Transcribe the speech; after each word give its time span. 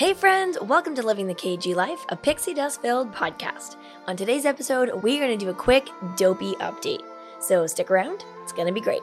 Hey, 0.00 0.14
friends, 0.14 0.56
welcome 0.62 0.94
to 0.94 1.02
Living 1.02 1.26
the 1.26 1.34
KG 1.34 1.74
Life, 1.74 2.06
a 2.08 2.16
pixie 2.16 2.54
dust 2.54 2.80
filled 2.80 3.12
podcast. 3.12 3.76
On 4.06 4.16
today's 4.16 4.46
episode, 4.46 4.88
we're 5.02 5.20
going 5.20 5.38
to 5.38 5.44
do 5.44 5.50
a 5.50 5.54
quick 5.54 5.90
dopey 6.16 6.54
update. 6.54 7.02
So 7.38 7.66
stick 7.66 7.90
around, 7.90 8.24
it's 8.42 8.54
going 8.54 8.66
to 8.66 8.72
be 8.72 8.80
great. 8.80 9.02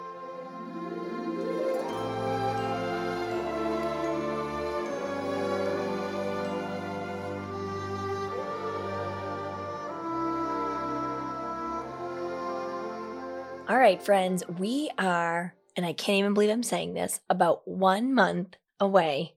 All 13.70 13.78
right, 13.78 14.02
friends, 14.02 14.44
we 14.58 14.90
are, 14.98 15.54
and 15.76 15.86
I 15.86 15.94
can't 15.94 16.18
even 16.18 16.34
believe 16.34 16.50
I'm 16.50 16.64
saying 16.64 16.95
this, 16.95 17.20
about 17.30 17.68
one 17.68 18.16
month 18.16 18.55
away 18.80 19.36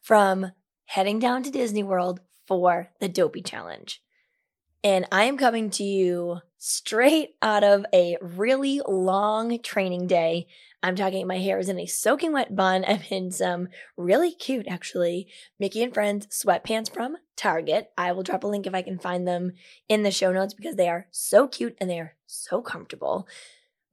from 0.00 0.52
heading 0.86 1.18
down 1.18 1.42
to 1.42 1.50
Disney 1.50 1.82
World 1.82 2.20
for 2.46 2.90
the 3.00 3.08
Dopey 3.08 3.42
Challenge. 3.42 4.02
And 4.82 5.06
I 5.12 5.24
am 5.24 5.36
coming 5.36 5.70
to 5.70 5.84
you 5.84 6.38
straight 6.56 7.30
out 7.42 7.62
of 7.62 7.84
a 7.92 8.16
really 8.20 8.80
long 8.86 9.60
training 9.60 10.06
day. 10.06 10.46
I'm 10.82 10.96
talking, 10.96 11.26
my 11.26 11.38
hair 11.38 11.58
is 11.58 11.68
in 11.68 11.78
a 11.78 11.86
soaking 11.86 12.32
wet 12.32 12.56
bun. 12.56 12.84
I'm 12.88 13.02
in 13.10 13.30
some 13.30 13.68
really 13.96 14.32
cute, 14.32 14.66
actually, 14.68 15.28
Mickey 15.58 15.82
and 15.82 15.92
Friends 15.92 16.26
sweatpants 16.28 16.92
from 16.92 17.18
Target. 17.36 17.90
I 17.98 18.12
will 18.12 18.22
drop 18.22 18.44
a 18.44 18.46
link 18.46 18.66
if 18.66 18.74
I 18.74 18.80
can 18.80 18.98
find 18.98 19.28
them 19.28 19.52
in 19.88 20.02
the 20.02 20.10
show 20.10 20.32
notes 20.32 20.54
because 20.54 20.76
they 20.76 20.88
are 20.88 21.08
so 21.10 21.46
cute 21.46 21.76
and 21.78 21.90
they 21.90 22.00
are 22.00 22.16
so 22.26 22.62
comfortable. 22.62 23.28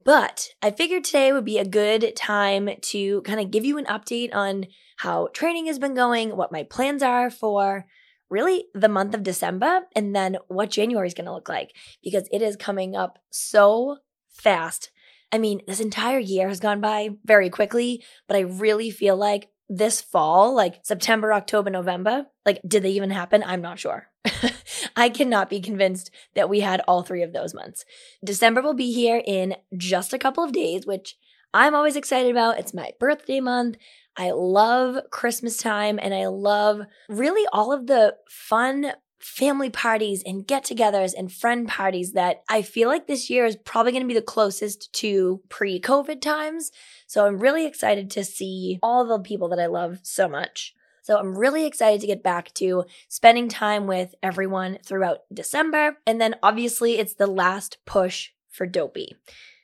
But 0.08 0.54
I 0.62 0.70
figured 0.70 1.04
today 1.04 1.34
would 1.34 1.44
be 1.44 1.58
a 1.58 1.66
good 1.66 2.16
time 2.16 2.70
to 2.80 3.20
kind 3.20 3.40
of 3.40 3.50
give 3.50 3.66
you 3.66 3.76
an 3.76 3.84
update 3.84 4.34
on 4.34 4.64
how 4.96 5.28
training 5.34 5.66
has 5.66 5.78
been 5.78 5.92
going, 5.92 6.34
what 6.34 6.50
my 6.50 6.62
plans 6.62 7.02
are 7.02 7.28
for 7.28 7.84
really 8.30 8.64
the 8.72 8.88
month 8.88 9.14
of 9.14 9.22
December, 9.22 9.80
and 9.94 10.16
then 10.16 10.38
what 10.48 10.70
January 10.70 11.06
is 11.06 11.12
going 11.12 11.26
to 11.26 11.34
look 11.34 11.50
like 11.50 11.76
because 12.02 12.26
it 12.32 12.40
is 12.40 12.56
coming 12.56 12.96
up 12.96 13.18
so 13.28 13.98
fast. 14.30 14.90
I 15.30 15.36
mean, 15.36 15.60
this 15.66 15.78
entire 15.78 16.20
year 16.20 16.48
has 16.48 16.58
gone 16.58 16.80
by 16.80 17.10
very 17.26 17.50
quickly, 17.50 18.02
but 18.26 18.38
I 18.38 18.40
really 18.40 18.90
feel 18.90 19.14
like 19.18 19.50
this 19.68 20.00
fall, 20.00 20.54
like 20.54 20.80
September, 20.84 21.34
October, 21.34 21.68
November, 21.68 22.28
like, 22.46 22.62
did 22.66 22.82
they 22.82 22.92
even 22.92 23.10
happen? 23.10 23.44
I'm 23.44 23.60
not 23.60 23.78
sure. 23.78 24.08
I 24.96 25.08
cannot 25.08 25.50
be 25.50 25.60
convinced 25.60 26.10
that 26.34 26.48
we 26.48 26.60
had 26.60 26.82
all 26.86 27.02
three 27.02 27.22
of 27.22 27.32
those 27.32 27.54
months. 27.54 27.84
December 28.24 28.62
will 28.62 28.74
be 28.74 28.92
here 28.92 29.22
in 29.24 29.56
just 29.76 30.12
a 30.12 30.18
couple 30.18 30.44
of 30.44 30.52
days, 30.52 30.86
which 30.86 31.16
I'm 31.54 31.74
always 31.74 31.96
excited 31.96 32.30
about. 32.30 32.58
It's 32.58 32.74
my 32.74 32.92
birthday 33.00 33.40
month. 33.40 33.76
I 34.16 34.32
love 34.32 34.98
Christmas 35.10 35.56
time 35.56 35.98
and 36.02 36.12
I 36.12 36.26
love 36.26 36.82
really 37.08 37.46
all 37.52 37.72
of 37.72 37.86
the 37.86 38.16
fun 38.28 38.92
family 39.20 39.70
parties 39.70 40.22
and 40.24 40.46
get 40.46 40.64
togethers 40.64 41.12
and 41.16 41.32
friend 41.32 41.66
parties 41.66 42.12
that 42.12 42.42
I 42.48 42.62
feel 42.62 42.88
like 42.88 43.06
this 43.06 43.28
year 43.28 43.44
is 43.46 43.56
probably 43.56 43.92
going 43.92 44.02
to 44.02 44.08
be 44.08 44.14
the 44.14 44.22
closest 44.22 44.92
to 44.94 45.40
pre 45.48 45.80
COVID 45.80 46.20
times. 46.20 46.70
So 47.06 47.26
I'm 47.26 47.38
really 47.38 47.66
excited 47.66 48.10
to 48.12 48.24
see 48.24 48.78
all 48.82 49.04
the 49.04 49.18
people 49.18 49.48
that 49.48 49.58
I 49.58 49.66
love 49.66 50.00
so 50.02 50.28
much. 50.28 50.74
So 51.08 51.16
I'm 51.16 51.38
really 51.38 51.64
excited 51.64 52.02
to 52.02 52.06
get 52.06 52.22
back 52.22 52.52
to 52.56 52.84
spending 53.08 53.48
time 53.48 53.86
with 53.86 54.14
everyone 54.22 54.76
throughout 54.84 55.20
December. 55.32 55.96
And 56.06 56.20
then 56.20 56.34
obviously 56.42 56.98
it's 56.98 57.14
the 57.14 57.26
last 57.26 57.78
push 57.86 58.32
for 58.50 58.66
Dopey. 58.66 59.16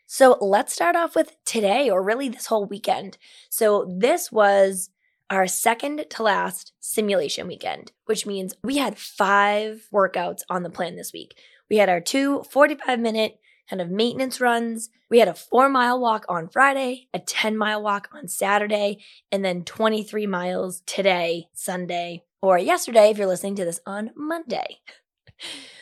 So 0.06 0.38
let's 0.40 0.72
start 0.72 0.96
off 0.96 1.14
with 1.14 1.36
today, 1.44 1.90
or 1.90 2.02
really 2.02 2.30
this 2.30 2.46
whole 2.46 2.64
weekend. 2.64 3.18
So 3.50 3.94
this 3.94 4.32
was 4.32 4.88
our 5.28 5.46
second 5.46 6.06
to 6.08 6.22
last 6.22 6.72
simulation 6.80 7.46
weekend, 7.46 7.92
which 8.06 8.24
means 8.24 8.54
we 8.64 8.78
had 8.78 8.96
five 8.96 9.86
workouts 9.92 10.44
on 10.48 10.62
the 10.62 10.70
plan 10.70 10.96
this 10.96 11.12
week. 11.12 11.36
We 11.68 11.76
had 11.76 11.90
our 11.90 12.00
two 12.00 12.42
45 12.44 12.98
minute 13.00 13.38
kind 13.68 13.80
of 13.80 13.90
maintenance 13.90 14.40
runs. 14.40 14.90
We 15.10 15.18
had 15.18 15.28
a 15.28 15.34
four 15.34 15.68
mile 15.68 16.00
walk 16.00 16.24
on 16.28 16.48
Friday, 16.48 17.08
a 17.14 17.18
10 17.18 17.56
mile 17.56 17.82
walk 17.82 18.08
on 18.12 18.28
Saturday, 18.28 18.98
and 19.30 19.44
then 19.44 19.64
23 19.64 20.26
miles 20.26 20.82
today, 20.86 21.48
Sunday, 21.52 22.24
or 22.42 22.58
yesterday 22.58 23.10
if 23.10 23.18
you're 23.18 23.26
listening 23.26 23.56
to 23.56 23.64
this 23.64 23.80
on 23.86 24.10
Monday. 24.16 24.78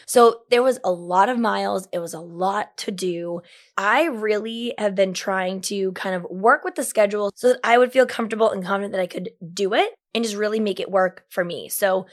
So 0.05 0.43
there 0.51 0.63
was 0.63 0.79
a 0.85 0.93
lot 0.93 1.31
of 1.31 1.39
miles. 1.39 1.89
It 1.91 1.99
was 1.99 2.13
a 2.13 2.21
lot 2.21 2.77
to 2.79 2.91
do. 2.91 3.41
I 3.79 4.05
really 4.05 4.75
have 4.77 4.95
been 4.95 5.15
trying 5.15 5.63
to 5.63 5.93
kind 5.93 6.15
of 6.15 6.25
work 6.25 6.65
with 6.65 6.75
the 6.75 6.85
schedule 6.85 7.33
so 7.35 7.49
that 7.49 7.61
I 7.65 7.79
would 7.79 7.93
feel 7.93 8.05
comfortable 8.05 8.51
and 8.51 8.63
confident 8.63 8.93
that 8.93 9.01
I 9.01 9.07
could 9.07 9.31
do 9.55 9.73
it 9.73 9.95
and 10.15 10.23
just 10.23 10.37
really 10.37 10.61
make 10.61 10.81
it 10.81 10.91
work 10.91 11.25
for 11.31 11.47
me. 11.47 11.71
So 11.71 12.05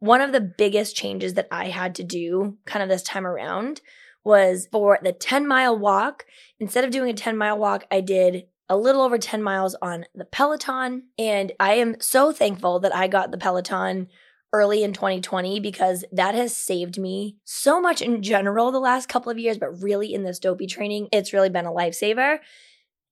one 0.00 0.20
of 0.20 0.32
the 0.32 0.40
biggest 0.40 0.96
changes 0.96 1.34
that 1.34 1.46
I 1.52 1.66
had 1.66 1.94
to 1.94 2.02
do 2.02 2.58
kind 2.64 2.82
of 2.82 2.88
this 2.88 3.04
time 3.04 3.24
around 3.24 3.80
was 4.24 4.68
for 4.72 4.98
the 5.02 5.12
10 5.12 5.46
mile 5.46 5.78
walk. 5.78 6.26
Instead 6.58 6.84
of 6.84 6.90
doing 6.90 7.10
a 7.10 7.14
10 7.14 7.36
mile 7.36 7.58
walk, 7.58 7.84
I 7.90 8.00
did 8.00 8.44
a 8.68 8.76
little 8.76 9.02
over 9.02 9.18
10 9.18 9.42
miles 9.42 9.74
on 9.82 10.06
the 10.14 10.24
Peloton. 10.24 11.04
And 11.18 11.52
I 11.60 11.74
am 11.74 12.00
so 12.00 12.32
thankful 12.32 12.80
that 12.80 12.94
I 12.94 13.06
got 13.08 13.30
the 13.30 13.38
Peloton 13.38 14.08
early 14.52 14.84
in 14.84 14.92
2020 14.92 15.58
because 15.60 16.04
that 16.12 16.34
has 16.34 16.56
saved 16.56 16.98
me 16.98 17.36
so 17.44 17.80
much 17.80 18.00
in 18.00 18.22
general 18.22 18.70
the 18.70 18.78
last 18.78 19.08
couple 19.08 19.30
of 19.30 19.38
years, 19.38 19.58
but 19.58 19.82
really 19.82 20.14
in 20.14 20.22
this 20.22 20.38
dopey 20.38 20.66
training, 20.66 21.08
it's 21.12 21.32
really 21.32 21.50
been 21.50 21.66
a 21.66 21.72
lifesaver. 21.72 22.38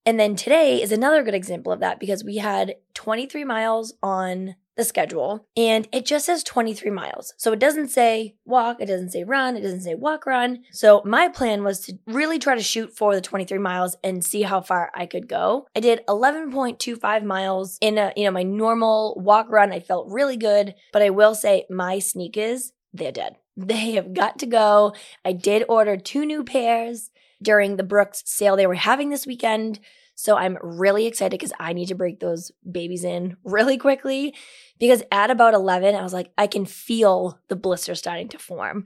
And 0.07 0.19
then 0.19 0.37
today 0.37 0.81
is 0.81 0.93
another 0.93 1.23
good 1.23 1.35
example 1.35 1.73
of 1.73 1.81
that 1.81 2.01
because 2.01 2.25
we 2.25 2.37
had 2.37 2.77
23 2.95 3.45
miles 3.45 3.95
on 4.03 4.55
the 4.77 4.85
schedule 4.85 5.47
and 5.57 5.87
it 5.93 6.07
just 6.07 6.27
says 6.27 6.43
23 6.43 6.91
miles. 6.91 7.35
So 7.37 7.53
it 7.53 7.59
doesn't 7.59 7.89
say 7.89 8.37
walk, 8.45 8.79
it 8.81 8.87
doesn't 8.87 9.11
say 9.11 9.25
run, 9.25 9.57
it 9.57 9.61
doesn't 9.61 9.83
say 9.83 9.95
walk 9.95 10.27
run. 10.27 10.63
So 10.73 11.03
my 11.05 11.29
plan 11.29 11.63
was 11.63 11.81
to 11.81 11.99
really 12.07 12.39
try 12.39 12.55
to 12.55 12.63
shoot 12.63 12.97
for 12.97 13.15
the 13.15 13.21
23 13.21 13.59
miles 13.59 13.97
and 14.03 14.25
see 14.25 14.43
how 14.43 14.61
far 14.61 14.91
I 14.95 15.07
could 15.07 15.29
go. 15.29 15.67
I 15.77 15.81
did 15.81 16.01
11.25 16.09 17.25
miles 17.25 17.79
in 17.81 17.99
a, 17.99 18.13
you 18.17 18.25
know, 18.25 18.31
my 18.31 18.43
normal 18.43 19.15
walk 19.21 19.51
run. 19.51 19.73
I 19.73 19.81
felt 19.81 20.11
really 20.11 20.37
good, 20.37 20.75
but 20.93 21.03
I 21.03 21.11
will 21.11 21.35
say 21.35 21.67
my 21.69 21.99
sneakers, 21.99 22.73
they're 22.93 23.13
dead. 23.13 23.37
They 23.55 23.93
have 23.93 24.15
got 24.15 24.39
to 24.39 24.47
go. 24.47 24.95
I 25.27 25.35
did 25.35 25.65
order 25.69 25.99
two 25.99 26.25
new 26.25 26.43
pairs 26.43 27.11
during 27.43 27.77
the 27.77 27.83
Brooks 27.83 28.23
sale 28.25 28.57
they 28.57 28.67
were 28.67 28.75
having 28.75 29.11
this 29.11 29.27
weekend. 29.27 29.79
So 30.23 30.37
I'm 30.37 30.57
really 30.63 31.07
excited 31.07 31.33
because 31.33 31.53
I 31.59 31.73
need 31.73 31.89
to 31.89 31.97
break 31.97 32.21
those 32.21 32.53
babies 32.71 33.03
in 33.03 33.37
really 33.43 33.77
quickly. 33.77 34.37
Because 34.79 35.03
at 35.11 35.33
about 35.33 35.53
11, 35.53 35.97
I 35.97 36.03
was 36.03 36.13
like, 36.13 36.31
I 36.39 36.47
can 36.47 36.65
feel 36.65 37.41
the 37.49 37.57
blister 37.57 37.97
starting 37.97 38.29
to 38.29 38.39
form. 38.39 38.85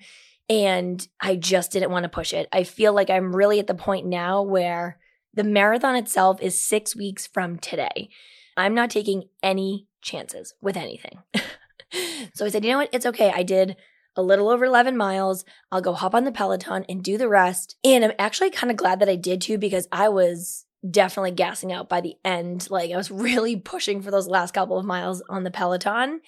And 0.49 1.07
I 1.21 1.37
just 1.37 1.73
didn't 1.73 1.91
want 1.91 2.05
to 2.05 2.09
push 2.09 2.33
it. 2.33 2.49
I 2.55 2.65
feel 2.65 2.95
like 2.95 3.11
I'm 3.11 3.37
really 3.37 3.61
at 3.61 3.67
the 3.67 3.75
point 3.75 4.07
now 4.07 4.41
where 4.41 4.99
the 5.35 5.45
marathon 5.45 5.95
itself 5.95 6.41
is 6.41 6.59
six 6.59 6.97
weeks 6.97 7.27
from 7.27 7.59
today. 7.59 8.09
I'm 8.57 8.75
not 8.75 8.89
taking 8.89 9.25
any 9.43 9.89
chances 10.01 10.55
with 10.63 10.79
anything. 10.79 11.19
so 12.33 12.47
I 12.47 12.49
said, 12.49 12.65
you 12.65 12.71
know 12.71 12.79
what? 12.79 12.95
It's 12.95 13.05
okay. 13.05 13.31
I 13.31 13.43
did 13.43 13.77
a 14.17 14.23
little 14.23 14.49
over 14.49 14.65
11 14.65 14.97
miles. 14.97 15.45
I'll 15.71 15.83
go 15.83 15.93
hop 15.93 16.15
on 16.15 16.25
the 16.25 16.33
Peloton 16.33 16.87
and 16.89 17.05
do 17.05 17.19
the 17.19 17.29
rest. 17.29 17.77
And 17.85 18.07
I'm 18.07 18.13
actually 18.19 18.49
kind 18.49 18.71
of 18.71 18.79
glad 18.79 19.01
that 19.01 19.11
I 19.11 19.17
did 19.17 19.43
too 19.43 19.59
because 19.59 19.87
I 19.93 20.09
was 20.09 20.63
definitely 20.91 21.33
gassing 21.33 21.73
out 21.73 21.89
by 21.89 22.01
the 22.01 22.17
end. 22.25 22.69
Like 22.71 22.91
I 22.91 22.97
was 22.97 23.11
really 23.11 23.57
pushing 23.57 24.03
for 24.03 24.11
those 24.11 24.29
last 24.29 24.55
couple 24.55 24.79
of 24.79 24.87
miles 24.87 25.23
on 25.29 25.45
the 25.45 25.51
Peloton, 25.51 26.21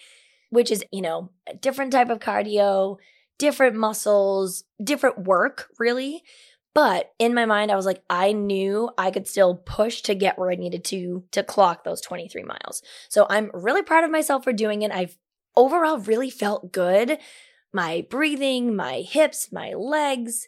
which 0.50 0.70
is, 0.70 0.84
you 0.92 1.02
know, 1.02 1.30
a 1.46 1.54
different 1.54 1.92
type 1.92 2.10
of 2.10 2.20
cardio, 2.20 2.96
different 3.38 3.76
muscles, 3.76 4.64
different 4.82 5.20
work, 5.24 5.68
really. 5.78 6.22
But 6.74 7.12
in 7.18 7.34
my 7.34 7.44
mind, 7.44 7.72
I 7.72 7.76
was 7.76 7.86
like, 7.86 8.02
I 8.08 8.32
knew 8.32 8.90
I 8.96 9.10
could 9.10 9.26
still 9.26 9.56
push 9.56 10.02
to 10.02 10.14
get 10.14 10.38
where 10.38 10.50
I 10.50 10.54
needed 10.54 10.84
to 10.86 11.24
to 11.32 11.42
clock 11.42 11.82
those 11.82 12.00
23 12.00 12.42
miles. 12.44 12.82
So 13.08 13.26
I'm 13.28 13.50
really 13.52 13.82
proud 13.82 14.04
of 14.04 14.10
myself 14.10 14.44
for 14.44 14.52
doing 14.52 14.82
it. 14.82 14.92
I've 14.92 15.16
overall 15.56 15.98
really 15.98 16.30
felt 16.30 16.72
good. 16.72 17.18
My 17.72 18.06
breathing, 18.08 18.76
my 18.76 19.00
hips, 19.00 19.50
my 19.52 19.72
legs, 19.72 20.46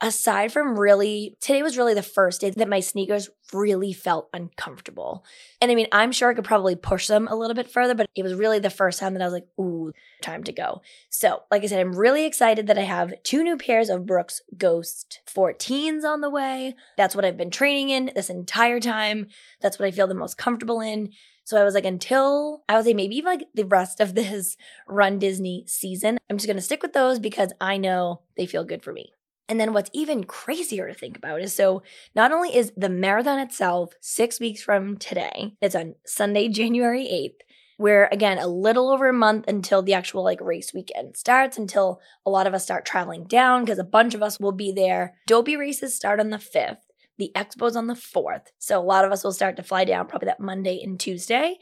aside 0.00 0.52
from 0.52 0.78
really, 0.78 1.36
today 1.40 1.62
was 1.62 1.78
really 1.78 1.94
the 1.94 2.02
first 2.02 2.40
day 2.40 2.50
that 2.50 2.68
my 2.68 2.80
sneakers 2.80 3.30
really 3.52 3.92
felt 3.92 4.28
uncomfortable. 4.32 5.24
And 5.60 5.70
I 5.70 5.74
mean, 5.74 5.86
I'm 5.92 6.12
sure 6.12 6.30
I 6.30 6.34
could 6.34 6.44
probably 6.44 6.76
push 6.76 7.06
them 7.06 7.28
a 7.28 7.34
little 7.34 7.54
bit 7.54 7.70
further, 7.70 7.94
but 7.94 8.08
it 8.14 8.22
was 8.22 8.34
really 8.34 8.58
the 8.58 8.70
first 8.70 8.98
time 8.98 9.14
that 9.14 9.22
I 9.22 9.26
was 9.26 9.32
like, 9.32 9.48
ooh, 9.58 9.92
time 10.20 10.44
to 10.44 10.52
go. 10.52 10.82
So, 11.08 11.42
like 11.50 11.62
I 11.62 11.66
said, 11.66 11.80
I'm 11.80 11.96
really 11.96 12.26
excited 12.26 12.66
that 12.66 12.78
I 12.78 12.82
have 12.82 13.14
two 13.22 13.42
new 13.42 13.56
pairs 13.56 13.88
of 13.88 14.06
Brooks 14.06 14.42
Ghost 14.56 15.20
14s 15.26 16.04
on 16.04 16.20
the 16.20 16.30
way. 16.30 16.74
That's 16.96 17.16
what 17.16 17.24
I've 17.24 17.36
been 17.36 17.50
training 17.50 17.90
in 17.90 18.10
this 18.14 18.30
entire 18.30 18.80
time. 18.80 19.28
That's 19.60 19.78
what 19.78 19.86
I 19.86 19.92
feel 19.92 20.06
the 20.06 20.14
most 20.14 20.36
comfortable 20.36 20.80
in. 20.80 21.12
So 21.44 21.56
I 21.56 21.64
was 21.64 21.74
like, 21.74 21.84
until 21.84 22.64
I 22.68 22.74
would 22.74 22.84
say 22.84 22.92
maybe 22.92 23.16
even 23.16 23.30
like 23.30 23.48
the 23.54 23.64
rest 23.64 24.00
of 24.00 24.14
this 24.14 24.56
Run 24.88 25.18
Disney 25.18 25.64
season, 25.66 26.18
I'm 26.28 26.38
just 26.38 26.48
gonna 26.48 26.60
stick 26.60 26.82
with 26.82 26.92
those 26.92 27.18
because 27.18 27.52
I 27.60 27.76
know 27.76 28.22
they 28.36 28.46
feel 28.46 28.64
good 28.64 28.82
for 28.82 28.92
me. 28.92 29.12
And 29.48 29.60
then 29.60 29.72
what's 29.72 29.90
even 29.92 30.24
crazier 30.24 30.88
to 30.88 30.94
think 30.94 31.16
about 31.16 31.40
is 31.40 31.54
so 31.54 31.82
not 32.14 32.32
only 32.32 32.54
is 32.54 32.72
the 32.76 32.88
marathon 32.88 33.38
itself 33.38 33.94
six 34.00 34.40
weeks 34.40 34.62
from 34.62 34.96
today, 34.96 35.54
it's 35.60 35.74
on 35.74 35.94
Sunday, 36.04 36.48
January 36.60 37.04
8th, 37.04 37.44
We're 37.78 38.06
again 38.06 38.38
a 38.38 38.48
little 38.48 38.90
over 38.90 39.08
a 39.08 39.12
month 39.12 39.44
until 39.46 39.82
the 39.82 39.94
actual 39.94 40.24
like 40.24 40.40
race 40.40 40.74
weekend 40.74 41.16
starts, 41.16 41.58
until 41.58 42.00
a 42.24 42.30
lot 42.30 42.46
of 42.46 42.54
us 42.54 42.64
start 42.64 42.84
traveling 42.84 43.24
down 43.24 43.64
because 43.64 43.78
a 43.78 43.84
bunch 43.84 44.14
of 44.14 44.22
us 44.22 44.40
will 44.40 44.52
be 44.52 44.72
there. 44.72 45.14
Dopey 45.26 45.56
races 45.56 45.94
start 45.94 46.18
on 46.18 46.30
the 46.30 46.38
5th. 46.38 46.78
The 47.18 47.32
expo's 47.34 47.76
on 47.76 47.86
the 47.86 47.94
4th. 47.94 48.48
So 48.58 48.78
a 48.78 48.82
lot 48.82 49.04
of 49.04 49.12
us 49.12 49.24
will 49.24 49.32
start 49.32 49.56
to 49.56 49.62
fly 49.62 49.84
down 49.84 50.06
probably 50.06 50.26
that 50.26 50.40
Monday 50.40 50.82
and 50.82 50.98
Tuesday. 50.98 51.56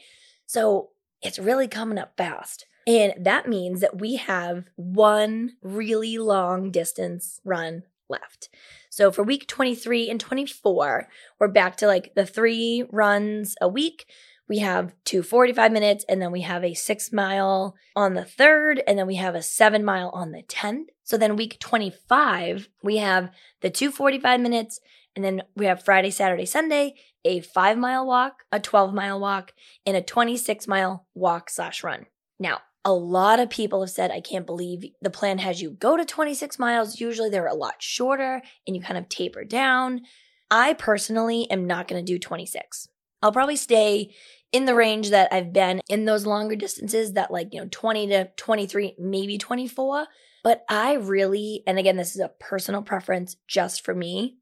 So 0.46 0.90
it's 1.22 1.38
really 1.38 1.68
coming 1.68 1.98
up 1.98 2.16
fast. 2.16 2.66
And 2.86 3.14
that 3.18 3.48
means 3.48 3.80
that 3.80 3.98
we 3.98 4.16
have 4.16 4.64
one 4.76 5.52
really 5.62 6.18
long 6.18 6.70
distance 6.70 7.40
run 7.44 7.84
left. 8.08 8.48
So 8.90 9.10
for 9.10 9.22
week 9.22 9.46
23 9.46 10.10
and 10.10 10.20
24, 10.20 11.08
we're 11.40 11.48
back 11.48 11.76
to 11.78 11.86
like 11.86 12.14
the 12.14 12.26
three 12.26 12.84
runs 12.90 13.56
a 13.60 13.68
week. 13.68 14.06
We 14.46 14.58
have 14.58 14.94
two 15.04 15.22
45 15.22 15.72
minutes, 15.72 16.04
and 16.06 16.20
then 16.20 16.30
we 16.30 16.42
have 16.42 16.62
a 16.62 16.74
six 16.74 17.10
mile 17.10 17.74
on 17.96 18.12
the 18.12 18.26
third, 18.26 18.82
and 18.86 18.98
then 18.98 19.06
we 19.06 19.14
have 19.14 19.34
a 19.34 19.42
seven 19.42 19.82
mile 19.82 20.10
on 20.10 20.32
the 20.32 20.42
10th. 20.42 20.88
So 21.02 21.16
then 21.16 21.36
week 21.36 21.58
25, 21.60 22.68
we 22.82 22.98
have 22.98 23.30
the 23.62 23.70
two 23.70 23.90
45 23.90 24.40
minutes, 24.40 24.80
and 25.16 25.24
then 25.24 25.42
we 25.56 25.64
have 25.64 25.82
Friday, 25.82 26.10
Saturday, 26.10 26.44
Sunday, 26.44 26.94
a 27.24 27.40
five 27.40 27.78
mile 27.78 28.06
walk, 28.06 28.42
a 28.52 28.60
12 28.60 28.92
mile 28.92 29.18
walk, 29.18 29.52
and 29.86 29.96
a 29.96 30.02
26 30.02 30.68
mile 30.68 31.06
walk 31.14 31.48
slash 31.48 31.82
run. 31.82 32.04
Now, 32.38 32.60
a 32.84 32.92
lot 32.92 33.40
of 33.40 33.48
people 33.48 33.80
have 33.80 33.90
said, 33.90 34.10
I 34.10 34.20
can't 34.20 34.46
believe 34.46 34.84
the 35.00 35.10
plan 35.10 35.38
has 35.38 35.62
you 35.62 35.70
go 35.70 35.96
to 35.96 36.04
26 36.04 36.58
miles. 36.58 37.00
Usually 37.00 37.30
they're 37.30 37.46
a 37.46 37.54
lot 37.54 37.76
shorter 37.78 38.42
and 38.66 38.76
you 38.76 38.82
kind 38.82 38.98
of 38.98 39.08
taper 39.08 39.44
down. 39.44 40.02
I 40.50 40.74
personally 40.74 41.50
am 41.50 41.66
not 41.66 41.88
going 41.88 42.04
to 42.04 42.12
do 42.12 42.18
26. 42.18 42.88
I'll 43.22 43.32
probably 43.32 43.56
stay 43.56 44.14
in 44.52 44.66
the 44.66 44.74
range 44.74 45.10
that 45.10 45.32
I've 45.32 45.52
been 45.52 45.80
in 45.88 46.04
those 46.04 46.26
longer 46.26 46.54
distances, 46.54 47.14
that 47.14 47.32
like, 47.32 47.48
you 47.52 47.60
know, 47.60 47.68
20 47.70 48.08
to 48.08 48.30
23, 48.36 48.96
maybe 48.98 49.38
24. 49.38 50.06
But 50.44 50.64
I 50.68 50.94
really, 50.94 51.62
and 51.66 51.78
again, 51.78 51.96
this 51.96 52.14
is 52.14 52.20
a 52.20 52.32
personal 52.38 52.82
preference 52.82 53.36
just 53.48 53.82
for 53.82 53.94
me. 53.94 54.36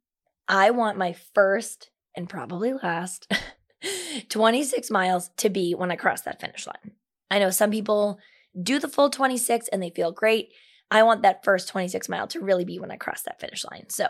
I 0.48 0.70
want 0.70 0.98
my 0.98 1.14
first 1.34 1.90
and 2.16 2.28
probably 2.28 2.74
last 2.74 3.32
26 4.28 4.90
miles 4.90 5.30
to 5.38 5.48
be 5.48 5.74
when 5.74 5.92
I 5.92 5.96
cross 5.96 6.22
that 6.22 6.40
finish 6.40 6.66
line. 6.66 6.92
I 7.32 7.38
know 7.38 7.48
some 7.48 7.70
people 7.70 8.18
do 8.62 8.78
the 8.78 8.88
full 8.88 9.08
26 9.08 9.68
and 9.68 9.82
they 9.82 9.88
feel 9.88 10.12
great. 10.12 10.50
I 10.90 11.02
want 11.02 11.22
that 11.22 11.42
first 11.42 11.66
26 11.68 12.10
mile 12.10 12.26
to 12.26 12.40
really 12.40 12.66
be 12.66 12.78
when 12.78 12.90
I 12.90 12.96
cross 12.96 13.22
that 13.22 13.40
finish 13.40 13.64
line. 13.64 13.88
So, 13.88 14.06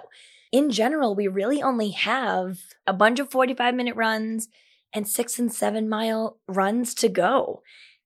in 0.50 0.70
general, 0.70 1.14
we 1.14 1.28
really 1.28 1.62
only 1.62 1.90
have 1.90 2.58
a 2.84 2.92
bunch 2.92 3.20
of 3.20 3.30
45 3.30 3.76
minute 3.76 3.94
runs 3.94 4.48
and 4.92 5.06
six 5.06 5.38
and 5.38 5.52
seven 5.52 5.88
mile 5.88 6.40
runs 6.48 6.94
to 6.94 7.08
go. 7.08 7.62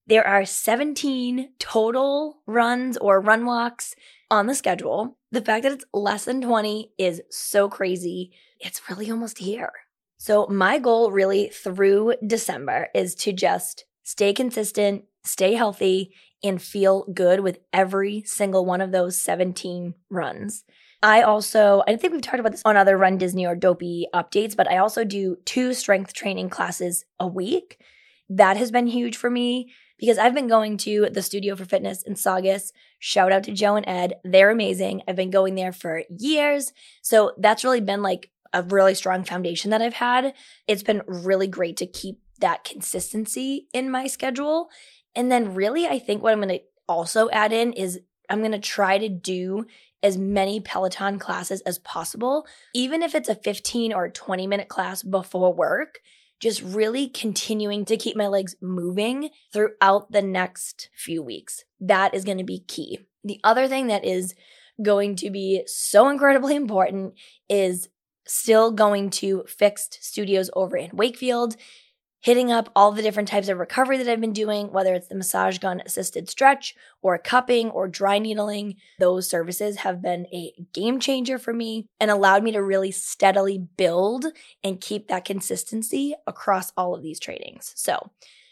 There 0.07 0.27
are 0.27 0.45
17 0.45 1.55
total 1.59 2.43
runs 2.47 2.99
or 2.99 3.19
run 3.19 3.47
walks 3.47 3.97
on 4.31 4.47
the 4.47 4.55
schedule. 4.55 5.17
The 5.33 5.41
fact 5.41 5.63
that 5.63 5.73
it's 5.73 5.87
less 5.95 6.27
than 6.27 6.43
20 6.43 6.93
is 6.99 7.23
so 7.31 7.71
crazy. 7.71 8.33
It's 8.61 8.83
really 8.91 9.11
almost 9.11 9.39
here. 9.39 9.73
So, 10.19 10.47
my 10.49 10.79
goal 10.79 11.11
really 11.11 11.49
through 11.49 12.17
December 12.27 12.89
is 12.95 13.15
to 13.17 13.33
just 13.33 13.87
stay 14.07 14.33
consistent, 14.33 15.05
stay 15.25 15.55
healthy, 15.55 16.15
and 16.43 16.63
feel 16.63 17.05
good 17.13 17.41
with 17.41 17.59
every 17.73 18.23
single 18.25 18.65
one 18.65 18.81
of 18.81 18.93
those 18.93 19.21
17 19.21 19.95
runs. 20.09 20.63
I 21.03 21.23
also, 21.23 21.83
I 21.89 21.97
think 21.97 22.13
we've 22.13 22.23
talked 22.23 22.39
about 22.39 22.53
this 22.53 22.63
on 22.65 22.77
other 22.77 22.97
Run 22.97 23.19
Disney 23.19 23.47
or 23.47 23.57
Dopey 23.57 24.07
updates, 24.15 24.57
but 24.57 24.71
I 24.71 24.79
also 24.79 25.05
do 25.05 25.37
two 25.45 25.75
strength 25.75 26.13
training 26.15 26.51
classes 26.51 27.05
a 27.19 27.27
week. 27.27 27.81
That 28.31 28.57
has 28.57 28.71
been 28.71 28.87
huge 28.87 29.17
for 29.17 29.29
me 29.29 29.73
because 29.99 30.19
I've 30.19 30.35
been 30.35 30.49
going 30.49 30.77
to 30.79 31.09
the 31.11 31.23
Studio 31.23 31.57
for 31.57 31.65
Fitness 31.65 32.03
in 32.03 32.15
Saugus. 32.15 32.73
Shout 33.01 33.33
out 33.33 33.43
to 33.45 33.53
Joe 33.53 33.75
and 33.75 33.89
Ed. 33.89 34.15
They're 34.23 34.51
amazing. 34.51 35.03
I've 35.09 35.17
been 35.17 35.31
going 35.31 35.57
there 35.57 35.73
for 35.73 36.05
years. 36.17 36.73
So 37.03 37.33
that's 37.39 37.65
really 37.65 37.81
been 37.81 38.03
like 38.03 38.31
a 38.53 38.63
really 38.63 38.95
strong 38.95 39.25
foundation 39.25 39.73
that 39.73 39.83
I've 39.83 39.95
had. 39.95 40.33
It's 40.69 40.85
been 40.85 41.03
really 41.07 41.49
great 41.49 41.77
to 41.79 41.87
keep 41.87 42.21
that 42.37 42.65
consistency 42.65 43.69
in 43.73 43.91
my 43.91 44.07
schedule. 44.07 44.69
And 45.15 45.31
then, 45.31 45.55
really, 45.55 45.87
I 45.87 45.99
think 45.99 46.23
what 46.23 46.33
I'm 46.33 46.41
going 46.41 46.59
to 46.59 46.65
also 46.89 47.29
add 47.31 47.53
in 47.53 47.73
is 47.73 48.01
I'm 48.29 48.41
going 48.41 48.53
to 48.53 48.59
try 48.59 48.99
to 48.99 49.09
do 49.09 49.67
as 50.03 50.19
many 50.19 50.61
Peloton 50.61 51.19
classes 51.19 51.63
as 51.63 51.79
possible, 51.79 52.47
even 52.75 53.03
if 53.03 53.15
it's 53.15 53.29
a 53.29 53.35
15 53.35 53.93
or 53.93 54.09
20 54.09 54.47
minute 54.47 54.69
class 54.69 55.03
before 55.03 55.53
work, 55.53 56.01
just 56.39 56.63
really 56.63 57.09
continuing 57.09 57.85
to 57.87 57.97
keep 57.97 58.17
my 58.17 58.27
legs 58.27 58.57
moving 58.61 59.31
throughout 59.53 60.13
the 60.13 60.23
next 60.23 60.91
few 60.95 61.23
weeks. 61.23 61.65
That 61.81 62.15
is 62.15 62.25
going 62.25 62.39
to 62.39 62.45
be 62.45 62.61
key. 62.61 63.01
The 63.25 63.41
other 63.43 63.67
thing 63.69 63.87
that 63.87 64.05
is 64.05 64.35
going 64.83 65.17
to 65.17 65.31
be 65.31 65.63
so 65.67 66.09
incredibly 66.09 66.55
important 66.55 67.15
is 67.49 67.89
still 68.27 68.71
going 68.71 69.09
to 69.09 69.45
fixed 69.49 70.05
studios 70.05 70.51
over 70.55 70.77
in 70.77 70.91
Wakefield 70.93 71.57
hitting 72.27 72.51
up 72.51 72.69
all 72.75 72.91
the 72.91 73.03
different 73.03 73.29
types 73.29 73.49
of 73.49 73.57
recovery 73.57 73.97
that 73.97 74.09
I've 74.09 74.21
been 74.21 74.33
doing, 74.33 74.73
whether 74.73 74.93
it's 74.95 75.07
the 75.07 75.15
massage 75.15 75.59
gun 75.59 75.81
assisted 75.87 76.29
stretch 76.29 76.75
or 77.01 77.17
cupping 77.19 77.71
or 77.71 77.87
dry 77.87 78.19
needling. 78.19 78.75
Those 78.99 79.29
services 79.29 79.77
have 79.77 80.03
been 80.03 80.27
a 80.33 80.53
game 80.73 80.99
changer 80.99 81.39
for 81.39 81.53
me 81.53 81.87
and 82.01 82.11
allowed 82.11 82.43
me 82.43 82.51
to 82.51 82.61
really 82.61 82.91
steadily 82.91 83.59
build 83.59 84.27
and 84.65 84.81
keep 84.81 85.07
that 85.07 85.25
consistency 85.25 86.17
across 86.27 86.73
all 86.77 86.97
of 86.97 87.03
these 87.05 87.21
trainings. 87.21 87.73
So, 87.77 88.11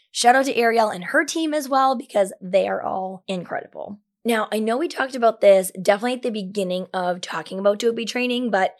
shout 0.09 0.37
out 0.37 0.45
to 0.45 0.55
Ariel 0.55 0.87
and 0.87 1.03
her 1.03 1.25
team 1.25 1.53
as 1.53 1.67
well 1.67 1.97
because 1.97 2.31
they 2.39 2.69
are 2.69 2.81
all 2.81 3.25
incredible. 3.27 3.99
Now, 4.23 4.47
I 4.53 4.59
know 4.59 4.77
we 4.77 4.87
talked 4.87 5.15
about 5.15 5.41
this 5.41 5.73
definitely 5.81 6.13
at 6.13 6.21
the 6.21 6.31
beginning 6.31 6.87
of 6.93 7.19
talking 7.19 7.59
about 7.59 7.79
Dopey 7.79 8.05
training, 8.05 8.51
but 8.51 8.77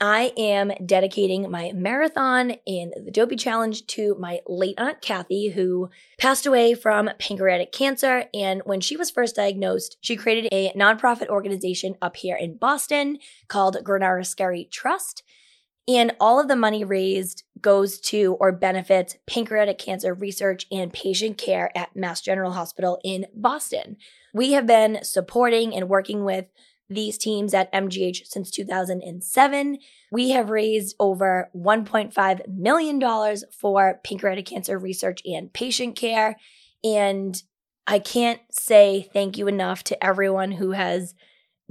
I 0.00 0.32
am 0.36 0.72
dedicating 0.84 1.50
my 1.50 1.72
marathon 1.72 2.56
and 2.66 2.92
the 3.04 3.10
Dopey 3.12 3.36
Challenge 3.36 3.86
to 3.86 4.16
my 4.18 4.40
late 4.46 4.74
aunt 4.78 5.00
Kathy, 5.00 5.50
who 5.50 5.88
passed 6.18 6.46
away 6.46 6.74
from 6.74 7.10
pancreatic 7.18 7.72
cancer. 7.72 8.24
And 8.34 8.62
when 8.64 8.80
she 8.80 8.96
was 8.96 9.10
first 9.10 9.36
diagnosed, 9.36 9.96
she 10.00 10.16
created 10.16 10.48
a 10.52 10.72
nonprofit 10.72 11.28
organization 11.28 11.94
up 12.02 12.16
here 12.16 12.36
in 12.36 12.56
Boston 12.56 13.18
called 13.48 13.76
Granara 13.84 14.26
Skerry 14.26 14.68
Trust. 14.70 15.22
And 15.86 16.16
all 16.18 16.40
of 16.40 16.48
the 16.48 16.56
money 16.56 16.82
raised 16.82 17.44
goes 17.60 18.00
to 18.00 18.36
or 18.40 18.52
benefits 18.52 19.16
pancreatic 19.26 19.78
cancer 19.78 20.12
research 20.12 20.66
and 20.72 20.92
patient 20.92 21.38
care 21.38 21.70
at 21.76 21.94
Mass 21.94 22.20
General 22.20 22.52
Hospital 22.52 22.98
in 23.04 23.26
Boston. 23.34 23.96
We 24.32 24.52
have 24.52 24.66
been 24.66 25.04
supporting 25.04 25.74
and 25.74 25.88
working 25.88 26.24
with 26.24 26.46
these 26.94 27.18
teams 27.18 27.52
at 27.54 27.72
MGH 27.72 28.26
since 28.26 28.50
2007. 28.50 29.78
We 30.10 30.30
have 30.30 30.50
raised 30.50 30.96
over 30.98 31.50
$1.5 31.54 32.48
million 32.48 33.36
for 33.50 34.00
pancreatic 34.04 34.46
cancer 34.46 34.78
research 34.78 35.20
and 35.24 35.52
patient 35.52 35.96
care. 35.96 36.36
And 36.82 37.40
I 37.86 37.98
can't 37.98 38.40
say 38.50 39.08
thank 39.12 39.36
you 39.36 39.46
enough 39.48 39.84
to 39.84 40.04
everyone 40.04 40.52
who 40.52 40.72
has 40.72 41.14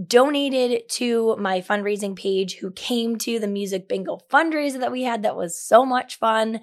donated 0.03 0.89
to 0.89 1.35
my 1.37 1.61
fundraising 1.61 2.15
page, 2.15 2.55
who 2.57 2.71
came 2.71 3.17
to 3.17 3.39
the 3.39 3.47
music 3.47 3.87
bingo 3.87 4.19
fundraiser 4.31 4.79
that 4.79 4.91
we 4.91 5.03
had. 5.03 5.23
That 5.23 5.35
was 5.35 5.57
so 5.57 5.85
much 5.85 6.17
fun 6.17 6.61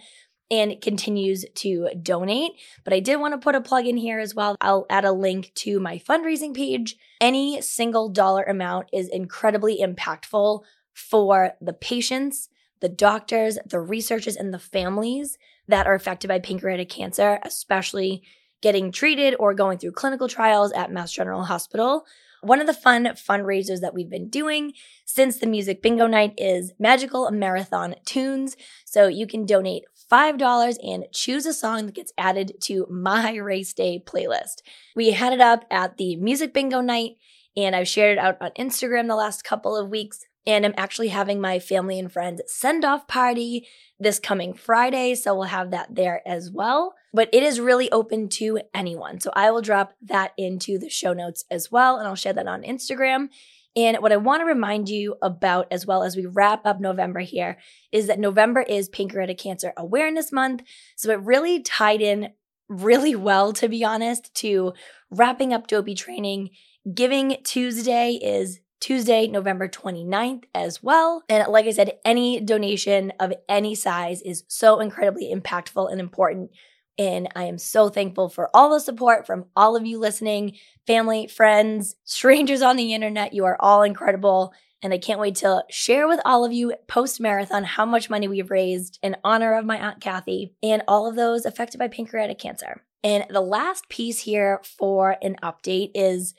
and 0.51 0.81
continues 0.81 1.45
to 1.55 1.89
donate. 2.03 2.53
But 2.85 2.93
I 2.93 3.01
did 3.01 3.21
want 3.21 3.35
to 3.35 3.39
put 3.39 3.55
a 3.55 3.61
plug 3.61 3.87
in 3.87 3.97
here 3.97 4.19
as 4.19 4.35
well. 4.35 4.57
I'll 4.61 4.87
add 4.91 5.05
a 5.05 5.13
link 5.13 5.53
to 5.57 5.79
my 5.79 5.99
fundraising 5.99 6.55
page. 6.55 6.97
Any 7.21 7.61
single 7.61 8.09
dollar 8.09 8.43
amount 8.43 8.89
is 8.93 9.09
incredibly 9.09 9.79
impactful 9.79 10.63
for 10.93 11.53
the 11.61 11.73
patients, 11.73 12.49
the 12.81 12.89
doctors, 12.89 13.59
the 13.65 13.81
researchers, 13.81 14.37
and 14.37 14.53
the 14.53 14.59
families 14.59 15.39
that 15.69 15.87
are 15.87 15.95
affected 15.95 16.29
by 16.29 16.39
pancreatic 16.39 16.89
cancer, 16.89 17.39
especially 17.45 18.23
getting 18.61 18.93
treated 18.93 19.35
or 19.39 19.55
going 19.55 19.79
through 19.79 19.93
clinical 19.93 20.29
trials 20.29 20.73
at 20.73 20.93
Mass 20.93 21.13
General 21.13 21.45
Hospital. 21.45 22.05
One 22.43 22.61
of 22.61 22.67
the 22.67 22.75
fun 22.75 23.05
fundraisers 23.05 23.81
that 23.81 23.93
we've 23.93 24.09
been 24.09 24.29
doing 24.29 24.73
since 25.05 25.39
the 25.39 25.47
music 25.47 25.83
bingo 25.83 26.07
night 26.07 26.35
is 26.39 26.73
Magical 26.79 27.31
Marathon 27.31 27.95
Tunes. 28.07 28.57
So 28.87 29.09
you 29.09 29.27
can 29.27 29.45
donate 29.45 29.85
$5 30.11 30.77
and 30.83 31.05
choose 31.13 31.47
a 31.47 31.53
song 31.53 31.87
that 31.87 31.95
gets 31.95 32.13
added 32.19 32.55
to 32.63 32.87
my 32.91 33.35
race 33.37 33.73
day 33.73 34.03
playlist. 34.05 34.63
We 34.95 35.13
had 35.13 35.33
it 35.33 35.41
up 35.41 35.65
at 35.71 35.97
the 35.97 36.17
music 36.17 36.53
bingo 36.53 36.81
night 36.81 37.13
and 37.57 37.75
I've 37.75 37.89
shared 37.89 38.19
it 38.19 38.21
out 38.21 38.37
on 38.41 38.51
Instagram 38.59 39.09
the 39.09 39.17
last 39.17 39.45
couple 39.45 39.77
of 39.77 39.89
weeks. 39.89 40.25
And 40.47 40.65
I'm 40.65 40.75
actually 40.77 41.09
having 41.09 41.41
my 41.41 41.59
family 41.59 41.99
and 41.99 42.11
friends 42.11 42.41
send 42.47 42.85
off 42.85 43.07
party 43.07 43.69
this 43.99 44.19
coming 44.19 44.55
Friday. 44.55 45.15
So 45.15 45.35
we'll 45.35 45.45
have 45.45 45.71
that 45.71 45.95
there 45.95 46.27
as 46.27 46.51
well. 46.51 46.95
But 47.13 47.29
it 47.33 47.43
is 47.43 47.61
really 47.61 47.91
open 47.93 48.29
to 48.31 48.61
anyone. 48.73 49.21
So 49.21 49.31
I 49.35 49.51
will 49.51 49.61
drop 49.61 49.93
that 50.03 50.33
into 50.39 50.79
the 50.79 50.89
show 50.89 51.13
notes 51.13 51.45
as 51.51 51.71
well. 51.71 51.99
And 51.99 52.09
I'll 52.09 52.15
share 52.15 52.33
that 52.33 52.47
on 52.47 52.63
Instagram. 52.63 53.29
And 53.77 53.99
what 53.99 54.13
I 54.13 54.17
want 54.17 54.41
to 54.41 54.47
remind 54.47 54.89
you 54.89 55.17
about 55.23 55.69
as 55.71 55.87
well 55.87 56.03
as 56.03 56.17
we 56.17 56.27
wrap 56.27 56.67
up 56.67 56.81
November 56.81 57.21
here 57.21 57.59
is 57.93 58.09
that 58.09 58.19
November 58.19 58.63
is 58.63 58.89
Pancreatic 58.89 59.39
Cancer 59.39 59.73
Awareness 59.77 60.33
Month. 60.33 60.63
So 60.97 61.11
it 61.11 61.21
really 61.21 61.63
tied 61.63 62.01
in 62.01 62.33
really 62.69 63.15
well, 63.15 63.53
to 63.53 63.69
be 63.69 63.85
honest, 63.85 64.35
to 64.37 64.73
wrapping 65.11 65.53
up 65.53 65.67
Dopey 65.67 65.95
training. 65.95 66.51
Giving 66.95 67.37
Tuesday 67.45 68.13
is 68.15 68.61
Tuesday, 68.81 69.27
November 69.27 69.69
29th 69.69 70.45
as 70.55 70.83
well. 70.83 71.23
And 71.29 71.47
like 71.53 71.67
I 71.67 71.71
said, 71.71 71.99
any 72.05 72.41
donation 72.41 73.13
of 73.21 73.35
any 73.49 73.75
size 73.75 74.23
is 74.23 74.45
so 74.49 74.81
incredibly 74.81 75.33
impactful 75.33 75.91
and 75.91 76.01
important. 76.01 76.51
And 76.99 77.29
I 77.35 77.45
am 77.45 77.59
so 77.59 77.89
thankful 77.89 78.29
for 78.29 78.51
all 78.55 78.71
the 78.71 78.81
support 78.81 79.27
from 79.27 79.47
all 79.57 79.77
of 79.77 79.87
you 79.87 79.99
listening, 79.99 80.57
family, 80.87 81.27
friends, 81.27 81.97
strangers 82.05 82.63
on 82.63 82.77
the 82.77 82.93
internet. 82.95 83.33
You 83.33 83.45
are 83.47 83.57
all 83.61 83.83
incredible. 83.83 84.53
And 84.83 84.93
I 84.93 84.99
can't 84.99 85.21
wait 85.21 85.37
to 85.37 85.65
share 85.69 86.09
with 86.09 86.21
all 86.25 86.45
of 86.45 86.53
you 86.53 86.75
post 86.89 87.21
marathon 87.21 87.65
how 87.65 87.85
much 87.85 88.11
money 88.11 88.29
we've 88.29 88.51
raised 88.51 88.99
in 89.03 89.17
honor 89.23 89.55
of 89.55 89.67
my 89.67 89.79
Aunt 89.79 90.01
Kathy 90.01 90.55
and 90.63 90.83
all 90.89 91.07
of 91.07 91.17
those 91.17 91.45
affected 91.45 91.79
by 91.79 91.89
pancreatic 91.89 92.39
cancer. 92.39 92.83
And 93.03 93.27
the 93.31 93.41
last 93.41 93.89
piece 93.89 94.21
here 94.21 94.61
for 94.65 95.17
an 95.23 95.37
update 95.43 95.91
is 95.95 96.35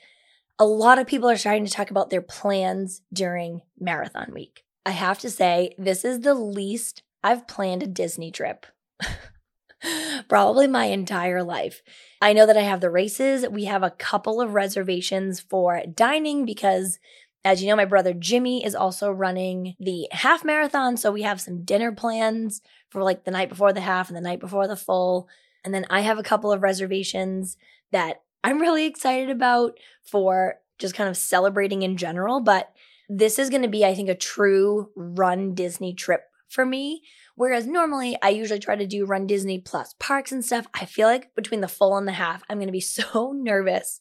a 0.58 0.64
lot 0.66 0.98
of 0.98 1.06
people 1.06 1.28
are 1.28 1.36
starting 1.36 1.64
to 1.64 1.72
talk 1.72 1.90
about 1.90 2.10
their 2.10 2.22
plans 2.22 3.02
during 3.12 3.62
marathon 3.78 4.32
week. 4.32 4.64
I 4.84 4.90
have 4.90 5.18
to 5.20 5.30
say, 5.30 5.74
this 5.78 6.04
is 6.04 6.20
the 6.20 6.34
least 6.34 7.02
I've 7.22 7.46
planned 7.46 7.82
a 7.82 7.86
Disney 7.86 8.30
trip. 8.30 8.66
Probably 10.28 10.66
my 10.66 10.86
entire 10.86 11.42
life. 11.42 11.82
I 12.20 12.32
know 12.32 12.46
that 12.46 12.56
I 12.56 12.62
have 12.62 12.80
the 12.80 12.90
races. 12.90 13.46
We 13.48 13.64
have 13.64 13.82
a 13.82 13.90
couple 13.90 14.40
of 14.40 14.54
reservations 14.54 15.40
for 15.40 15.82
dining 15.94 16.44
because 16.44 16.98
as 17.44 17.62
you 17.62 17.68
know, 17.68 17.76
my 17.76 17.84
brother 17.84 18.12
Jimmy 18.12 18.64
is 18.64 18.74
also 18.74 19.10
running 19.10 19.74
the 19.80 20.08
half 20.12 20.44
marathon. 20.44 20.96
So 20.96 21.10
we 21.10 21.22
have 21.22 21.40
some 21.40 21.64
dinner 21.64 21.90
plans 21.90 22.62
for 22.88 23.02
like 23.02 23.24
the 23.24 23.32
night 23.32 23.48
before 23.48 23.72
the 23.72 23.80
half 23.80 24.08
and 24.08 24.16
the 24.16 24.20
night 24.20 24.38
before 24.38 24.68
the 24.68 24.76
full. 24.76 25.28
And 25.64 25.74
then 25.74 25.84
I 25.90 26.00
have 26.00 26.18
a 26.18 26.22
couple 26.22 26.52
of 26.52 26.62
reservations 26.62 27.56
that 27.90 28.22
I'm 28.44 28.60
really 28.60 28.86
excited 28.86 29.30
about 29.30 29.78
for 30.02 30.56
just 30.78 30.94
kind 30.94 31.10
of 31.10 31.16
celebrating 31.16 31.82
in 31.82 31.96
general. 31.96 32.40
But 32.40 32.72
this 33.08 33.38
is 33.38 33.50
going 33.50 33.62
to 33.62 33.68
be, 33.68 33.84
I 33.84 33.94
think, 33.94 34.08
a 34.08 34.14
true 34.14 34.90
run 34.94 35.54
Disney 35.54 35.94
trip 35.94 36.24
for 36.52 36.64
me. 36.64 37.02
Whereas 37.34 37.66
normally 37.66 38.16
I 38.22 38.28
usually 38.28 38.60
try 38.60 38.76
to 38.76 38.86
do 38.86 39.06
run 39.06 39.26
Disney 39.26 39.58
plus 39.58 39.94
parks 39.98 40.32
and 40.32 40.44
stuff. 40.44 40.66
I 40.74 40.84
feel 40.84 41.08
like 41.08 41.34
between 41.34 41.60
the 41.60 41.68
full 41.68 41.96
and 41.96 42.06
the 42.06 42.12
half, 42.12 42.42
I'm 42.48 42.58
going 42.58 42.68
to 42.68 42.72
be 42.72 42.80
so 42.80 43.32
nervous 43.34 43.98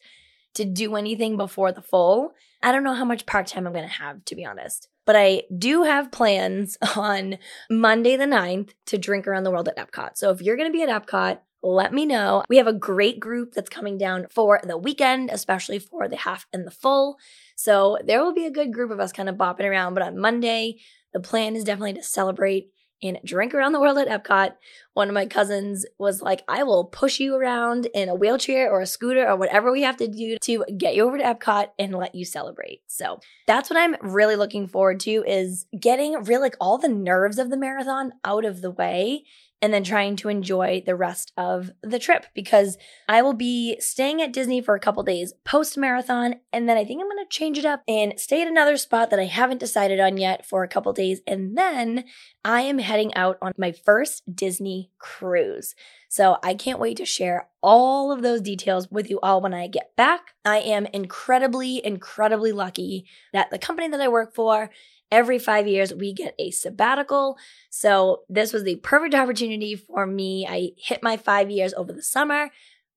to 0.54 0.66
do 0.66 0.96
anything 0.96 1.38
before 1.38 1.72
the 1.72 1.82
full. 1.82 2.34
I 2.62 2.72
don't 2.72 2.84
know 2.84 2.94
how 2.94 3.06
much 3.06 3.26
park 3.26 3.48
time 3.48 3.66
I'm 3.66 3.74
going 3.74 3.88
to 3.88 3.94
have, 3.94 4.24
to 4.26 4.36
be 4.36 4.46
honest. 4.46 4.90
But 5.06 5.16
I 5.16 5.44
do 5.58 5.84
have 5.84 6.12
plans 6.12 6.78
on 6.96 7.38
Monday 7.70 8.18
the 8.18 8.26
9th 8.26 8.72
to 8.88 8.98
drink 8.98 9.28
around 9.28 9.44
the 9.44 9.52
world 9.52 9.68
at 9.68 9.78
Epcot. 9.78 10.12
So 10.16 10.30
if 10.32 10.42
you're 10.42 10.58
going 10.58 10.72
to 10.72 10.78
be 10.78 10.84
at 10.84 10.90
Epcot, 10.90 11.40
let 11.64 11.94
me 11.94 12.06
know. 12.06 12.44
We 12.50 12.58
have 12.58 12.68
a 12.68 12.74
great 12.74 13.20
group 13.20 13.54
that's 13.54 13.70
coming 13.70 13.98
down 13.98 14.28
for 14.30 14.60
the 14.64 14.78
weekend, 14.78 15.30
especially 15.32 15.80
for 15.80 16.08
the 16.08 16.18
half 16.18 16.48
and 16.52 16.66
the 16.66 16.72
full. 16.72 17.18
So 17.56 17.98
there 18.06 18.24
will 18.24 18.34
be 18.34 18.46
a 18.46 18.52
good 18.52 18.74
group 18.74 18.92
of 18.92 19.00
us 19.00 19.12
kind 19.12 19.30
of 19.30 19.36
bopping 19.36 19.70
around. 19.70 19.94
But 19.94 20.04
on 20.04 20.18
Monday, 20.18 20.80
the 21.14 21.20
plan 21.20 21.56
is 21.56 21.64
definitely 21.64 21.94
to 21.94 22.04
celebrate 22.04 22.72
and 23.04 23.20
drink 23.26 23.54
around 23.54 23.72
the 23.72 23.80
world 23.80 23.98
at 23.98 24.08
Epcot. 24.08 24.54
One 24.94 25.08
of 25.08 25.14
my 25.14 25.26
cousins 25.26 25.86
was 25.98 26.22
like, 26.22 26.44
I 26.48 26.64
will 26.64 26.86
push 26.86 27.20
you 27.20 27.36
around 27.36 27.88
in 27.96 28.10
a 28.10 28.16
wheelchair 28.16 28.72
or 28.72 28.82
a 28.82 28.86
scooter 28.86 29.28
or 29.28 29.36
whatever 29.36 29.72
we 29.72 29.82
have 29.82 29.98
to 29.98 30.08
do 30.08 30.38
to 30.42 30.64
get 30.78 30.96
you 30.96 31.08
over 31.08 31.18
to 31.18 31.24
Epcot 31.24 31.70
and 31.80 31.96
let 31.96 32.14
you 32.14 32.26
celebrate. 32.26 32.82
So 32.88 33.20
that's 33.48 33.70
what 33.70 33.80
I'm 33.80 33.96
really 34.02 34.36
looking 34.36 34.68
forward 34.68 35.00
to 35.02 35.24
is 35.26 35.66
getting 35.80 36.14
really 36.24 36.42
like 36.42 36.58
all 36.60 36.78
the 36.78 36.90
nerves 36.90 37.40
of 37.40 37.50
the 37.50 37.58
marathon 37.58 38.14
out 38.24 38.46
of 38.46 38.62
the 38.62 38.72
way 38.72 39.24
and 39.62 39.74
then 39.74 39.84
trying 39.84 40.16
to 40.18 40.30
enjoy 40.30 40.82
the 40.86 40.96
rest 40.96 41.32
of 41.38 41.72
the 41.84 42.00
trip 42.00 42.26
because 42.34 42.78
I 43.08 43.22
will 43.22 43.34
be 43.34 43.78
staying 43.80 44.22
at 44.22 44.34
Disney 44.34 44.60
for 44.60 44.76
a 44.76 44.80
couple 44.80 45.04
days 45.04 45.34
post 45.46 45.78
marathon. 45.78 46.36
And 46.52 46.68
then 46.68 46.78
I 46.78 46.84
think 46.84 47.00
I'm 47.00 47.08
going 47.08 47.24
to 47.24 47.30
change 47.30 47.58
it 47.58 47.66
up 47.66 47.84
and 47.88 48.20
stay 48.20 48.42
at 48.42 48.48
another 48.48 48.78
spot 48.78 49.10
that 49.12 49.20
I 49.20 49.26
haven't 49.26 49.60
decided 49.60 50.00
on 50.00 50.18
yet 50.18 50.46
for 50.46 50.64
a 50.64 50.68
couple 50.68 50.92
days. 50.94 51.22
And 51.28 51.58
then 51.58 52.06
I 52.44 52.62
am 52.62 52.80
heading 52.80 53.14
out 53.14 53.38
on 53.42 53.52
my 53.58 53.72
first 53.72 54.24
Disney 54.36 54.90
cruise. 54.98 55.76
So 56.10 56.38
I 56.44 56.56
can't 56.56 56.80
wait 56.80 56.98
to 56.98 57.06
share 57.06 57.48
all 57.62 58.12
of 58.12 58.22
those 58.22 58.42
details 58.42 58.90
with 58.90 59.10
you 59.10 59.20
all 59.22 59.42
when 59.42 59.54
I 59.54 59.68
get 59.68 59.96
back. 59.96 60.34
I 60.44 60.58
am 60.58 60.88
incredibly, 60.88 61.86
incredibly 61.86 62.52
lucky 62.52 63.06
that 63.32 63.52
the 63.52 63.60
company 63.60 63.88
that 63.90 64.02
I 64.02 64.08
work 64.08 64.34
for 64.34 64.72
every 65.12 65.40
five 65.40 65.68
years 65.68 65.94
we 65.94 66.14
get 66.14 66.36
a 66.40 66.52
sabbatical. 66.52 67.38
So 67.70 68.22
this 68.30 68.54
was 68.54 68.64
the 68.64 68.78
perfect 68.78 69.14
opportunity 69.14 69.76
for 69.76 70.08
me. 70.08 70.48
I 70.48 70.72
hit 70.78 71.04
my 71.04 71.18
five 71.18 71.52
years 71.52 71.74
over 71.74 71.92
the 71.92 72.04
summer. 72.04 72.50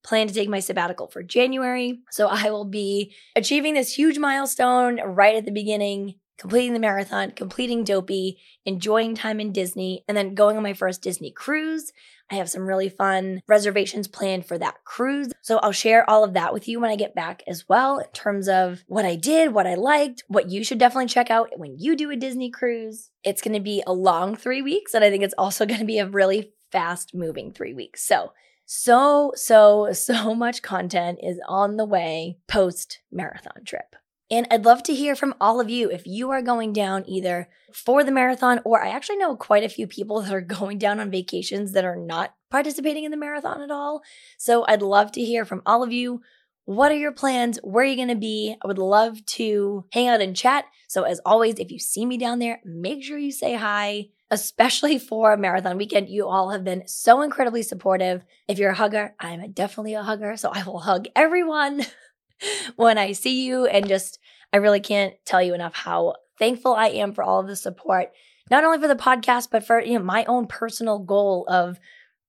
Plan 0.02 0.28
to 0.28 0.34
take 0.34 0.48
my 0.48 0.60
sabbatical 0.60 1.08
for 1.08 1.22
January. 1.22 2.00
So 2.10 2.28
I 2.28 2.50
will 2.50 2.66
be 2.66 3.14
achieving 3.34 3.74
this 3.74 3.96
huge 3.96 4.18
milestone 4.18 5.00
right 5.00 5.34
at 5.36 5.46
the 5.46 5.50
beginning, 5.50 6.16
completing 6.38 6.72
the 6.72 6.78
marathon, 6.78 7.30
completing 7.30 7.84
Dopey, 7.84 8.38
enjoying 8.64 9.14
time 9.14 9.40
in 9.40 9.52
Disney, 9.52 10.04
and 10.08 10.16
then 10.16 10.34
going 10.34 10.56
on 10.56 10.62
my 10.62 10.72
first 10.72 11.02
Disney 11.02 11.30
cruise. 11.30 11.92
I 12.30 12.36
have 12.36 12.48
some 12.48 12.66
really 12.66 12.88
fun 12.88 13.42
reservations 13.46 14.08
planned 14.08 14.46
for 14.46 14.56
that 14.58 14.84
cruise. 14.84 15.32
So 15.42 15.58
I'll 15.58 15.72
share 15.72 16.08
all 16.08 16.24
of 16.24 16.32
that 16.34 16.54
with 16.54 16.66
you 16.66 16.80
when 16.80 16.90
I 16.90 16.96
get 16.96 17.14
back 17.14 17.42
as 17.46 17.68
well 17.68 17.98
in 17.98 18.06
terms 18.12 18.48
of 18.48 18.82
what 18.86 19.04
I 19.04 19.14
did, 19.16 19.52
what 19.52 19.66
I 19.66 19.74
liked, 19.74 20.24
what 20.28 20.48
you 20.50 20.64
should 20.64 20.78
definitely 20.78 21.08
check 21.08 21.30
out 21.30 21.50
when 21.56 21.78
you 21.78 21.94
do 21.94 22.10
a 22.10 22.16
Disney 22.16 22.50
cruise. 22.50 23.10
It's 23.22 23.42
going 23.42 23.54
to 23.54 23.60
be 23.60 23.82
a 23.86 23.92
long 23.92 24.36
three 24.36 24.62
weeks, 24.62 24.94
and 24.94 25.04
I 25.04 25.10
think 25.10 25.22
it's 25.22 25.34
also 25.36 25.66
going 25.66 25.80
to 25.80 25.86
be 25.86 25.98
a 25.98 26.06
really 26.06 26.52
fast 26.72 27.14
moving 27.14 27.52
three 27.52 27.74
weeks. 27.74 28.06
So, 28.06 28.32
so, 28.66 29.32
so, 29.36 29.90
so 29.92 30.34
much 30.34 30.62
content 30.62 31.18
is 31.22 31.38
on 31.46 31.76
the 31.76 31.84
way 31.84 32.38
post 32.48 33.00
marathon 33.12 33.64
trip. 33.64 33.94
And 34.30 34.46
I'd 34.50 34.64
love 34.64 34.82
to 34.84 34.94
hear 34.94 35.14
from 35.14 35.34
all 35.40 35.60
of 35.60 35.68
you 35.68 35.90
if 35.90 36.06
you 36.06 36.30
are 36.30 36.42
going 36.42 36.72
down 36.72 37.04
either 37.06 37.48
for 37.72 38.02
the 38.02 38.12
marathon, 38.12 38.60
or 38.64 38.82
I 38.82 38.88
actually 38.88 39.16
know 39.16 39.36
quite 39.36 39.64
a 39.64 39.68
few 39.68 39.86
people 39.86 40.20
that 40.22 40.32
are 40.32 40.40
going 40.40 40.78
down 40.78 41.00
on 41.00 41.10
vacations 41.10 41.72
that 41.72 41.84
are 41.84 41.96
not 41.96 42.34
participating 42.50 43.04
in 43.04 43.10
the 43.10 43.16
marathon 43.16 43.60
at 43.60 43.70
all. 43.70 44.02
So 44.38 44.64
I'd 44.66 44.82
love 44.82 45.12
to 45.12 45.24
hear 45.24 45.44
from 45.44 45.62
all 45.66 45.82
of 45.82 45.92
you. 45.92 46.22
What 46.66 46.90
are 46.92 46.96
your 46.96 47.12
plans? 47.12 47.58
Where 47.62 47.84
are 47.84 47.86
you 47.86 47.96
going 47.96 48.08
to 48.08 48.14
be? 48.14 48.56
I 48.62 48.66
would 48.66 48.78
love 48.78 49.24
to 49.26 49.84
hang 49.92 50.08
out 50.08 50.22
and 50.22 50.34
chat. 50.34 50.64
So, 50.88 51.02
as 51.02 51.20
always, 51.26 51.58
if 51.58 51.70
you 51.70 51.78
see 51.78 52.06
me 52.06 52.16
down 52.16 52.38
there, 52.38 52.60
make 52.64 53.04
sure 53.04 53.18
you 53.18 53.32
say 53.32 53.54
hi, 53.54 54.08
especially 54.30 54.98
for 55.10 55.36
marathon 55.36 55.76
weekend. 55.76 56.08
You 56.08 56.26
all 56.26 56.50
have 56.50 56.64
been 56.64 56.88
so 56.88 57.20
incredibly 57.20 57.62
supportive. 57.62 58.24
If 58.48 58.58
you're 58.58 58.70
a 58.70 58.76
hugger, 58.76 59.14
I'm 59.20 59.52
definitely 59.52 59.92
a 59.92 60.02
hugger. 60.02 60.38
So, 60.38 60.52
I 60.54 60.62
will 60.62 60.78
hug 60.78 61.06
everyone. 61.14 61.82
when 62.76 62.98
I 62.98 63.12
see 63.12 63.44
you. 63.46 63.66
And 63.66 63.88
just, 63.88 64.18
I 64.52 64.58
really 64.58 64.80
can't 64.80 65.14
tell 65.24 65.42
you 65.42 65.54
enough 65.54 65.74
how 65.74 66.14
thankful 66.38 66.74
I 66.74 66.88
am 66.88 67.12
for 67.12 67.22
all 67.22 67.40
of 67.40 67.46
the 67.46 67.56
support, 67.56 68.12
not 68.50 68.64
only 68.64 68.78
for 68.78 68.88
the 68.88 68.96
podcast, 68.96 69.48
but 69.50 69.66
for 69.66 69.80
you 69.80 69.98
know, 69.98 70.04
my 70.04 70.24
own 70.24 70.46
personal 70.46 70.98
goal 70.98 71.46
of 71.48 71.78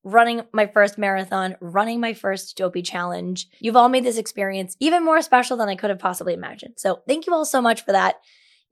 running 0.03 0.43
my 0.53 0.67
first 0.67 0.97
marathon, 0.97 1.55
running 1.59 1.99
my 1.99 2.13
first 2.13 2.55
Dopey 2.55 2.83
challenge. 2.83 3.47
You've 3.59 3.75
all 3.75 3.89
made 3.89 4.05
this 4.05 4.17
experience 4.17 4.77
even 4.79 5.03
more 5.03 5.21
special 5.21 5.57
than 5.57 5.67
I 5.67 5.75
could 5.75 5.89
have 5.89 5.99
possibly 5.99 6.33
imagined. 6.33 6.75
So 6.77 7.01
thank 7.07 7.25
you 7.25 7.33
all 7.33 7.43
so 7.43 7.61
much 7.61 7.83
for 7.83 7.91
that. 7.91 8.15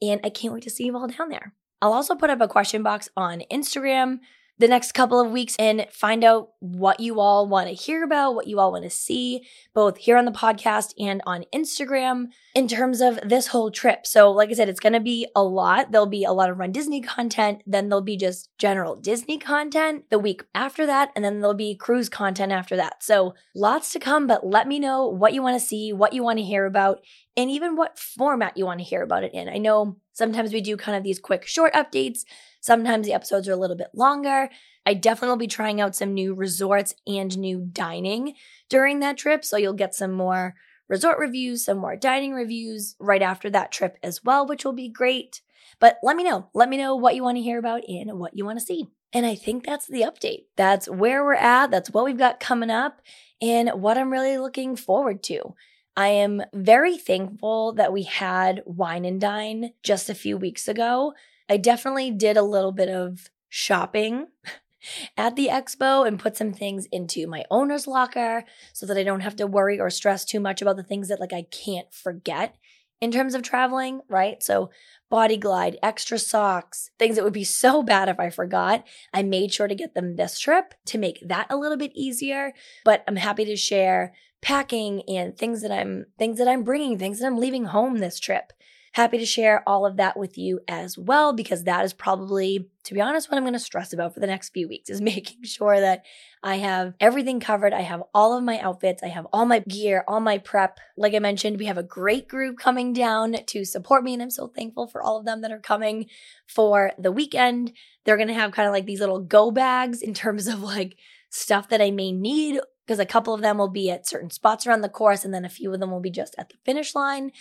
And 0.02 0.22
I 0.24 0.30
can't 0.30 0.54
wait 0.54 0.64
to 0.64 0.70
see 0.70 0.86
you 0.86 0.96
all 0.96 1.08
down 1.08 1.30
there. 1.30 1.54
I'll 1.82 1.94
also 1.94 2.16
put 2.16 2.30
up 2.30 2.40
a 2.40 2.48
question 2.48 2.84
box 2.84 3.10
on 3.18 3.42
Instagram 3.52 4.20
the 4.60 4.68
next 4.68 4.94
couple 4.94 5.20
of 5.20 5.32
weeks 5.32 5.56
and 5.58 5.88
find 5.92 6.24
out 6.24 6.50
what 6.60 7.00
you 7.00 7.20
all 7.20 7.48
want 7.48 7.68
to 7.68 7.74
hear 7.74 8.04
about, 8.04 8.36
what 8.36 8.48
you 8.48 8.60
all 8.60 8.72
want 8.72 8.84
to 8.84 8.90
see, 8.90 9.46
both 9.74 9.98
here 9.98 10.16
on 10.16 10.26
the 10.26 10.32
podcast 10.32 10.94
and 11.00 11.22
on 11.26 11.46
Instagram 11.54 12.28
in 12.54 12.68
terms 12.68 13.02
of 13.02 13.20
this 13.24 13.48
whole 13.48 13.72
trip. 13.72 14.06
So, 14.06 14.32
like 14.32 14.50
I 14.50 14.54
said, 14.54 14.70
it's 14.70 14.80
going 14.80 14.94
to 14.94 15.00
be 15.00 15.28
a 15.36 15.44
lot. 15.44 15.92
There'll 15.92 16.06
be 16.06 16.24
a 16.24 16.32
lot 16.32 16.50
of 16.50 16.60
Run 16.60 16.72
Disney 16.72 17.02
content, 17.02 17.64
then 17.66 17.90
there'll 17.90 18.04
be 18.04 18.18
just 18.18 18.50
general 18.58 18.96
Disney 18.96 19.40
content 19.40 20.06
the 20.10 20.20
week 20.20 20.44
after 20.54 20.86
that, 20.86 21.12
and 21.16 21.26
then 21.26 21.40
there'll 21.40 21.56
be 21.56 21.76
cruise 21.76 22.10
content 22.10 22.52
after 22.52 22.76
that. 22.76 23.04
So, 23.04 23.34
lots 23.56 23.92
to 23.94 24.00
come, 24.00 24.28
but 24.28 24.46
let 24.46 24.68
me 24.68 24.78
know 24.80 25.08
what 25.08 25.34
you 25.34 25.42
want 25.42 25.60
to 25.60 25.66
see, 25.66 25.94
what 25.94 26.14
you 26.14 26.24
want 26.24 26.38
to 26.38 26.46
hear 26.46 26.66
about, 26.66 27.02
and 27.36 27.50
even 27.50 27.76
what 27.76 27.98
format 27.98 28.56
you 28.56 28.66
want 28.66 28.80
to 28.80 28.86
hear 28.86 29.02
about 29.02 29.24
it 29.24 29.34
in. 29.34 29.50
I 29.50 29.58
know 29.58 29.98
sometimes 30.14 30.54
we 30.54 30.62
do 30.62 30.78
kind 30.78 30.96
of 30.96 31.04
these 31.04 31.20
quick 31.20 31.48
short 31.48 31.74
updates. 31.74 32.20
Sometimes 32.64 33.06
the 33.06 33.12
episodes 33.12 33.50
are 33.50 33.52
a 33.52 33.58
little 33.58 33.76
bit 33.76 33.90
longer. 33.94 34.50
I 34.86 34.94
definitely 34.94 35.28
will 35.28 35.36
be 35.36 35.48
trying 35.48 35.82
out 35.82 35.98
some 35.98 36.14
new 36.14 36.34
resorts 36.34 36.96
and 37.06 37.38
new 37.38 37.60
dining 37.60 38.36
during 38.70 39.02
that 39.02 39.18
trip. 39.18 39.44
So 39.44 39.58
you'll 39.58 39.74
get 39.74 39.94
some 39.94 40.14
more 40.14 40.56
resort 40.88 41.20
reviews, 41.20 41.66
some 41.66 41.78
more 41.78 41.98
dining 41.98 42.32
reviews 42.32 42.96
right 43.02 43.22
after 43.22 43.50
that 43.50 43.74
trip 43.74 43.98
as 44.02 44.24
well, 44.24 44.48
which 44.48 44.64
will 44.64 44.72
be 44.72 44.88
great. 44.88 45.42
But 45.82 45.98
let 46.04 46.16
me 46.16 46.24
know. 46.24 46.48
Let 46.54 46.70
me 46.70 46.78
know 46.78 46.96
what 46.96 47.16
you 47.16 47.24
want 47.24 47.36
to 47.36 47.44
hear 47.44 47.60
about 47.60 47.82
and 47.90 48.18
what 48.18 48.38
you 48.38 48.46
want 48.46 48.60
to 48.60 48.66
see. 48.66 48.88
And 49.12 49.26
I 49.26 49.36
think 49.36 49.66
that's 49.66 49.86
the 49.88 50.04
update. 50.04 50.46
That's 50.56 50.88
where 50.88 51.22
we're 51.22 51.34
at. 51.34 51.70
That's 51.70 51.90
what 51.90 52.06
we've 52.06 52.18
got 52.18 52.40
coming 52.40 52.72
up 52.72 53.02
and 53.42 53.72
what 53.72 53.98
I'm 53.98 54.10
really 54.10 54.38
looking 54.38 54.78
forward 54.78 55.22
to. 55.24 55.54
I 55.98 56.08
am 56.08 56.44
very 56.54 56.98
thankful 56.98 57.74
that 57.74 57.92
we 57.92 58.04
had 58.04 58.64
Wine 58.66 59.04
and 59.04 59.20
Dine 59.20 59.74
just 59.84 60.10
a 60.10 60.16
few 60.16 60.38
weeks 60.38 60.70
ago 60.70 61.14
I 61.50 61.58
definitely 61.58 62.12
did 62.12 62.38
a 62.38 62.44
little 62.44 62.72
bit 62.72 62.90
of 62.90 63.30
shopping 63.50 64.28
at 65.18 65.36
the 65.36 65.48
expo 65.48 66.08
and 66.08 66.20
put 66.20 66.38
some 66.38 66.54
things 66.54 66.88
into 66.92 67.28
my 67.28 67.44
owner's 67.50 67.88
locker 67.88 68.44
so 68.74 68.86
that 68.86 68.98
I 68.98 69.04
don't 69.04 69.22
have 69.22 69.36
to 69.38 69.48
worry 69.48 69.80
or 69.80 69.90
stress 69.90 70.26
too 70.26 70.40
much 70.40 70.62
about 70.62 70.78
the 70.78 70.84
things 70.84 71.10
that 71.10 71.20
like 71.20 71.34
I 71.34 71.46
can't 71.52 71.94
forget 71.94 72.56
in 73.02 73.12
terms 73.12 73.36
of 73.36 73.42
traveling, 73.42 74.02
right? 74.08 74.42
So 74.42 74.70
body 75.10 75.36
glide, 75.36 75.78
extra 75.84 76.18
socks, 76.18 76.90
things 76.98 77.16
that 77.16 77.24
would 77.24 77.34
be 77.34 77.44
so 77.44 77.84
bad 77.84 78.10
if 78.10 78.20
I 78.20 78.30
forgot. 78.30 78.86
I 79.14 79.24
made 79.24 79.54
sure 79.54 79.68
to 79.68 79.76
get 79.76 79.94
them 79.94 80.16
this 80.16 80.40
trip 80.40 80.74
to 80.86 80.98
make 80.98 81.22
that 81.28 81.48
a 81.50 81.58
little 81.58 81.78
bit 81.78 81.92
easier, 81.94 82.54
but 82.86 83.04
I'm 83.08 83.18
happy 83.18 83.46
to 83.46 83.56
share 83.56 84.14
packing 84.42 85.04
and 85.08 85.38
things 85.38 85.62
that 85.62 85.72
I'm 85.72 86.06
things 86.18 86.38
that 86.38 86.48
I'm 86.48 86.64
bringing, 86.64 86.98
things 86.98 87.20
that 87.20 87.28
I'm 87.28 87.38
leaving 87.38 87.66
home 87.66 88.00
this 88.00 88.20
trip 88.20 88.52
happy 88.94 89.18
to 89.18 89.26
share 89.26 89.64
all 89.68 89.86
of 89.86 89.98
that 89.98 90.16
with 90.16 90.38
you 90.38 90.60
as 90.68 90.98
well, 90.98 91.34
because 91.34 91.64
that 91.64 91.84
is 91.84 91.94
probably, 91.94 92.70
to 92.84 92.94
be 92.94 93.02
honest, 93.02 93.30
what 93.30 93.38
I'm 93.38 93.44
going 93.44 93.54
to 93.54 93.60
stress 93.60 93.92
about 93.92 94.14
for 94.14 94.20
the 94.20 94.28
next 94.28 94.50
few 94.50 94.68
weeks 94.68 94.90
is 94.90 95.02
making 95.14 95.44
sure 95.44 95.80
that 95.80 96.04
I 96.44 96.58
have 96.58 96.94
everything 97.00 97.40
covered. 97.40 97.74
I 97.74 97.82
have 97.82 98.04
all 98.14 98.38
of 98.38 98.44
my 98.44 98.60
outfits. 98.60 99.02
I 99.04 99.08
have 99.08 99.26
all 99.34 99.46
my 99.46 99.60
gear, 99.60 100.04
all 100.08 100.20
my 100.20 100.38
prep. 100.38 100.80
Like 100.96 101.16
I 101.16 101.20
mentioned, 101.20 101.58
we 101.58 101.66
have 101.66 101.78
a 101.78 101.84
great 101.84 102.28
group 102.28 102.58
coming 102.58 102.94
down 102.94 103.36
to 103.48 103.66
support 103.66 104.04
me, 104.04 104.14
and 104.14 104.22
I'm 104.22 104.30
so 104.30 104.48
thankful 104.48 104.88
for 104.88 105.02
all 105.02 105.18
of 105.18 105.26
them 105.26 105.42
that 105.42 105.52
are 105.52 105.60
coming 105.60 106.06
for 106.48 106.92
the 107.00 107.12
weekend. 107.12 107.74
They're 108.06 108.18
going 108.18 108.28
to 108.28 108.34
have 108.36 108.52
kind 108.52 108.68
of 108.68 108.74
like 108.74 108.86
these 108.86 109.00
little 109.00 109.20
go 109.20 109.50
bags 109.50 110.02
in 110.02 110.14
terms 110.14 110.48
of 110.48 110.62
like 110.62 110.98
stuff 111.30 111.68
that 111.70 111.82
I 111.82 111.90
may 111.90 112.12
need 112.12 112.60
because 112.86 113.00
a 113.00 113.06
couple 113.08 113.34
of 113.34 113.42
them 113.42 113.58
will 113.58 113.70
be 113.70 113.90
at 113.90 114.08
certain 114.08 114.30
spots 114.30 114.68
around 114.68 114.82
the 114.82 114.90
course 114.90 115.26
and 115.26 115.34
then 115.34 115.46
a 115.46 115.50
few 115.50 115.74
of 115.74 115.80
them 115.80 115.90
will 115.90 116.02
be 116.02 116.12
just 116.12 116.36
at 116.38 116.50
the 116.50 116.56
finish 116.64 116.94
line. 116.94 117.32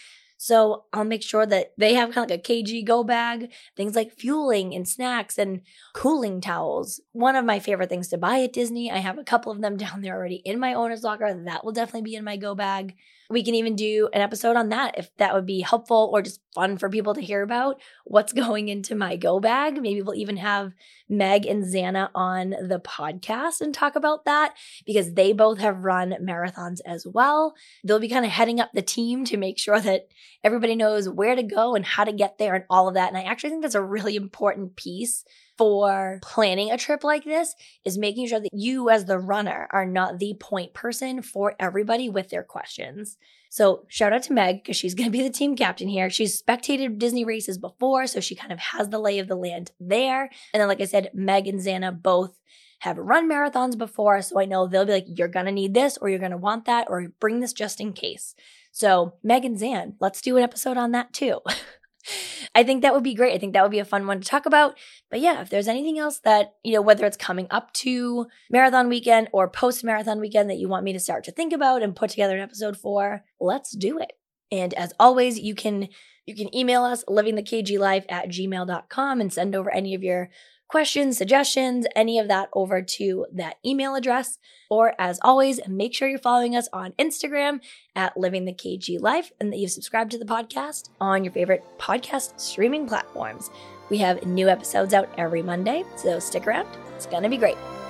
So 0.42 0.87
I'll 0.92 1.04
make 1.04 1.22
sure 1.22 1.46
that 1.46 1.72
they 1.78 1.94
have 1.94 2.11
kind 2.11 2.28
of 2.28 2.30
like 2.30 2.40
a 2.40 2.42
KG 2.42 2.84
go 2.84 3.04
bag, 3.04 3.52
things 3.76 3.94
like 3.94 4.11
fueling 4.11 4.75
and 4.75 4.88
snacks 4.88 5.38
and 5.38 5.61
cooling 5.94 6.40
towels. 6.40 7.00
One 7.12 7.37
of 7.37 7.44
my 7.44 7.61
favorite 7.61 7.88
things 7.88 8.08
to 8.08 8.18
buy 8.18 8.40
at 8.42 8.52
Disney. 8.52 8.90
I 8.90 8.96
have 8.96 9.18
a 9.18 9.22
couple 9.22 9.52
of 9.52 9.61
them 9.61 9.76
down 9.84 10.00
there 10.00 10.16
already 10.16 10.42
in 10.44 10.58
my 10.58 10.75
owner's 10.75 11.04
locker. 11.04 11.32
That 11.32 11.64
will 11.64 11.70
definitely 11.70 12.11
be 12.11 12.16
in 12.16 12.25
my 12.25 12.37
go 12.37 12.56
bag. 12.56 12.96
We 13.32 13.42
can 13.42 13.54
even 13.54 13.76
do 13.76 14.10
an 14.12 14.20
episode 14.20 14.56
on 14.56 14.68
that 14.68 14.98
if 14.98 15.10
that 15.16 15.32
would 15.32 15.46
be 15.46 15.62
helpful 15.62 16.10
or 16.12 16.20
just 16.20 16.40
fun 16.54 16.76
for 16.76 16.90
people 16.90 17.14
to 17.14 17.20
hear 17.22 17.40
about 17.42 17.80
what's 18.04 18.32
going 18.34 18.68
into 18.68 18.94
my 18.94 19.16
go 19.16 19.40
bag. 19.40 19.80
Maybe 19.80 20.02
we'll 20.02 20.14
even 20.14 20.36
have 20.36 20.72
Meg 21.08 21.46
and 21.46 21.64
Xana 21.64 22.10
on 22.14 22.50
the 22.50 22.80
podcast 22.84 23.62
and 23.62 23.72
talk 23.72 23.96
about 23.96 24.26
that 24.26 24.54
because 24.84 25.14
they 25.14 25.32
both 25.32 25.58
have 25.58 25.84
run 25.84 26.14
marathons 26.20 26.80
as 26.84 27.06
well. 27.06 27.54
They'll 27.82 27.98
be 27.98 28.08
kind 28.08 28.26
of 28.26 28.30
heading 28.30 28.60
up 28.60 28.70
the 28.74 28.82
team 28.82 29.24
to 29.24 29.38
make 29.38 29.58
sure 29.58 29.80
that 29.80 30.08
everybody 30.44 30.76
knows 30.76 31.08
where 31.08 31.34
to 31.34 31.42
go 31.42 31.74
and 31.74 31.86
how 31.86 32.04
to 32.04 32.12
get 32.12 32.36
there 32.36 32.54
and 32.54 32.64
all 32.68 32.86
of 32.86 32.94
that. 32.94 33.08
And 33.08 33.16
I 33.16 33.22
actually 33.22 33.50
think 33.50 33.62
that's 33.62 33.74
a 33.74 33.82
really 33.82 34.14
important 34.14 34.76
piece 34.76 35.24
for 35.59 36.18
planning 36.23 36.71
a 36.71 36.76
trip 36.76 37.04
like 37.04 37.25
this 37.25 37.54
is 37.85 37.99
making 37.99 38.26
sure 38.26 38.40
that 38.40 38.50
you 38.52 38.90
as 38.90 39.04
the 39.04 39.18
runner 39.18 39.68
are 39.71 39.87
not 39.87 40.18
the 40.18 40.35
point 40.40 40.75
person 40.75 41.23
for 41.23 41.54
everybody 41.61 42.09
with 42.09 42.30
their 42.30 42.42
questions. 42.42 43.16
So 43.50 43.85
shout 43.88 44.14
out 44.14 44.23
to 44.25 44.32
Meg 44.32 44.62
because 44.62 44.76
she's 44.76 44.94
going 44.97 45.09
to 45.09 45.16
be 45.16 45.23
the 45.23 45.30
team 45.30 45.56
captain 45.56 45.88
here. 45.88 46.09
She's 46.09 46.40
spectated 46.40 46.99
Disney 46.99 47.25
races 47.25 47.59
before, 47.59 48.06
so 48.06 48.21
she 48.21 48.35
kind 48.35 48.52
of 48.52 48.59
has 48.59 48.88
the 48.88 48.99
lay 48.99 49.18
of 49.18 49.28
the 49.28 49.37
land 49.37 49.73
there. 49.78 50.30
And 50.52 50.61
then, 50.61 50.68
like 50.68 50.80
I 50.80 50.87
said, 50.87 51.11
Meg 51.12 51.47
and 51.47 51.61
Xana 51.61 52.02
both 52.02 52.38
have 52.80 52.99
run 52.99 53.30
marathons 53.30 53.78
before, 53.78 54.23
so 54.23 54.40
I 54.40 54.44
know 54.44 54.66
they'll 54.66 54.87
be 54.87 54.92
like, 54.92 55.06
you're 55.06 55.28
going 55.28 55.47
to 55.47 55.52
need 55.52 55.75
this 55.75 55.97
or 55.99 56.09
you're 56.09 56.18
going 56.18 56.32
to 56.32 56.37
want 56.37 56.64
that 56.64 56.87
or 56.88 57.09
bring 57.21 57.40
this 57.40 57.52
just 57.52 57.80
in 57.80 57.92
case. 57.92 58.35
So, 58.73 59.14
Meg 59.23 59.44
and 59.44 59.59
Zan, 59.59 59.97
let's 60.00 60.23
do 60.23 60.37
an 60.38 60.42
episode 60.42 60.78
on 60.78 60.92
that 60.92 61.12
too. 61.12 61.40
I 62.54 62.62
think 62.62 62.82
that 62.82 62.94
would 62.94 63.02
be 63.02 63.14
great. 63.14 63.35
I 63.35 63.38
think 63.38 63.52
that 63.52 63.62
would 63.62 63.71
be 63.71 63.78
a 63.78 63.85
fun 63.85 64.06
one 64.06 64.21
to 64.21 64.28
talk 64.28 64.47
about. 64.47 64.78
But 65.11 65.21
yeah, 65.21 65.40
if 65.40 65.50
there's 65.50 65.68
anything 65.68 65.99
else 65.99 66.21
that, 66.21 66.54
you 66.62 66.75
know, 66.75 66.82
whether 66.82 67.06
it's 67.06 67.16
coming 67.16 67.47
up 67.50 67.73
to 67.75 68.26
marathon 68.50 68.88
weekend 68.88 69.28
or 69.32 69.49
post 69.49 69.85
marathon 69.85 70.21
weekend 70.21 70.50
that 70.50 70.59
you 70.59 70.68
want 70.68 70.85
me 70.85 70.92
to 70.92 71.00
start 71.00 71.25
to 71.25 71.32
think 71.32 71.52
about 71.52 71.82
and 71.82 71.97
put 71.97 72.11
together 72.11 72.37
an 72.37 72.42
episode 72.42 72.76
for, 72.76 73.25
let's 73.40 73.73
do 73.73 73.99
it. 73.99 74.12
And 74.50 74.75
as 74.75 74.92
always, 75.00 75.38
you 75.38 75.54
can 75.54 75.88
you 76.26 76.37
can 76.37 76.55
email 76.55 76.85
us 76.85 77.05
livingthekglife 77.05 78.05
at 78.09 78.29
gmail.com 78.29 79.20
and 79.20 79.33
send 79.33 79.57
over 79.57 79.74
any 79.74 79.94
of 79.94 80.05
your 80.05 80.31
questions, 80.72 81.18
suggestions, 81.18 81.87
any 81.94 82.18
of 82.18 82.28
that 82.28 82.48
over 82.54 82.80
to 82.80 83.26
that 83.30 83.56
email 83.64 83.94
address. 83.94 84.38
Or 84.70 84.94
as 84.98 85.20
always, 85.22 85.61
make 85.68 85.94
sure 85.94 86.08
you're 86.08 86.18
following 86.18 86.56
us 86.56 86.66
on 86.72 86.92
Instagram 86.92 87.61
at 87.94 88.16
Living 88.16 88.46
the 88.46 88.54
KG 88.54 88.98
Life 88.98 89.30
and 89.38 89.52
that 89.52 89.58
you've 89.58 89.70
subscribed 89.70 90.12
to 90.12 90.18
the 90.18 90.24
podcast 90.24 90.88
on 90.98 91.24
your 91.24 91.32
favorite 91.32 91.62
podcast 91.78 92.40
streaming 92.40 92.87
platforms. 92.87 93.50
We 93.90 93.98
have 93.98 94.24
new 94.24 94.48
episodes 94.48 94.94
out 94.94 95.11
every 95.18 95.42
Monday, 95.42 95.85
so 95.96 96.18
stick 96.18 96.46
around. 96.46 96.68
It's 96.96 97.04
going 97.04 97.22
to 97.22 97.28
be 97.28 97.37
great. 97.37 97.82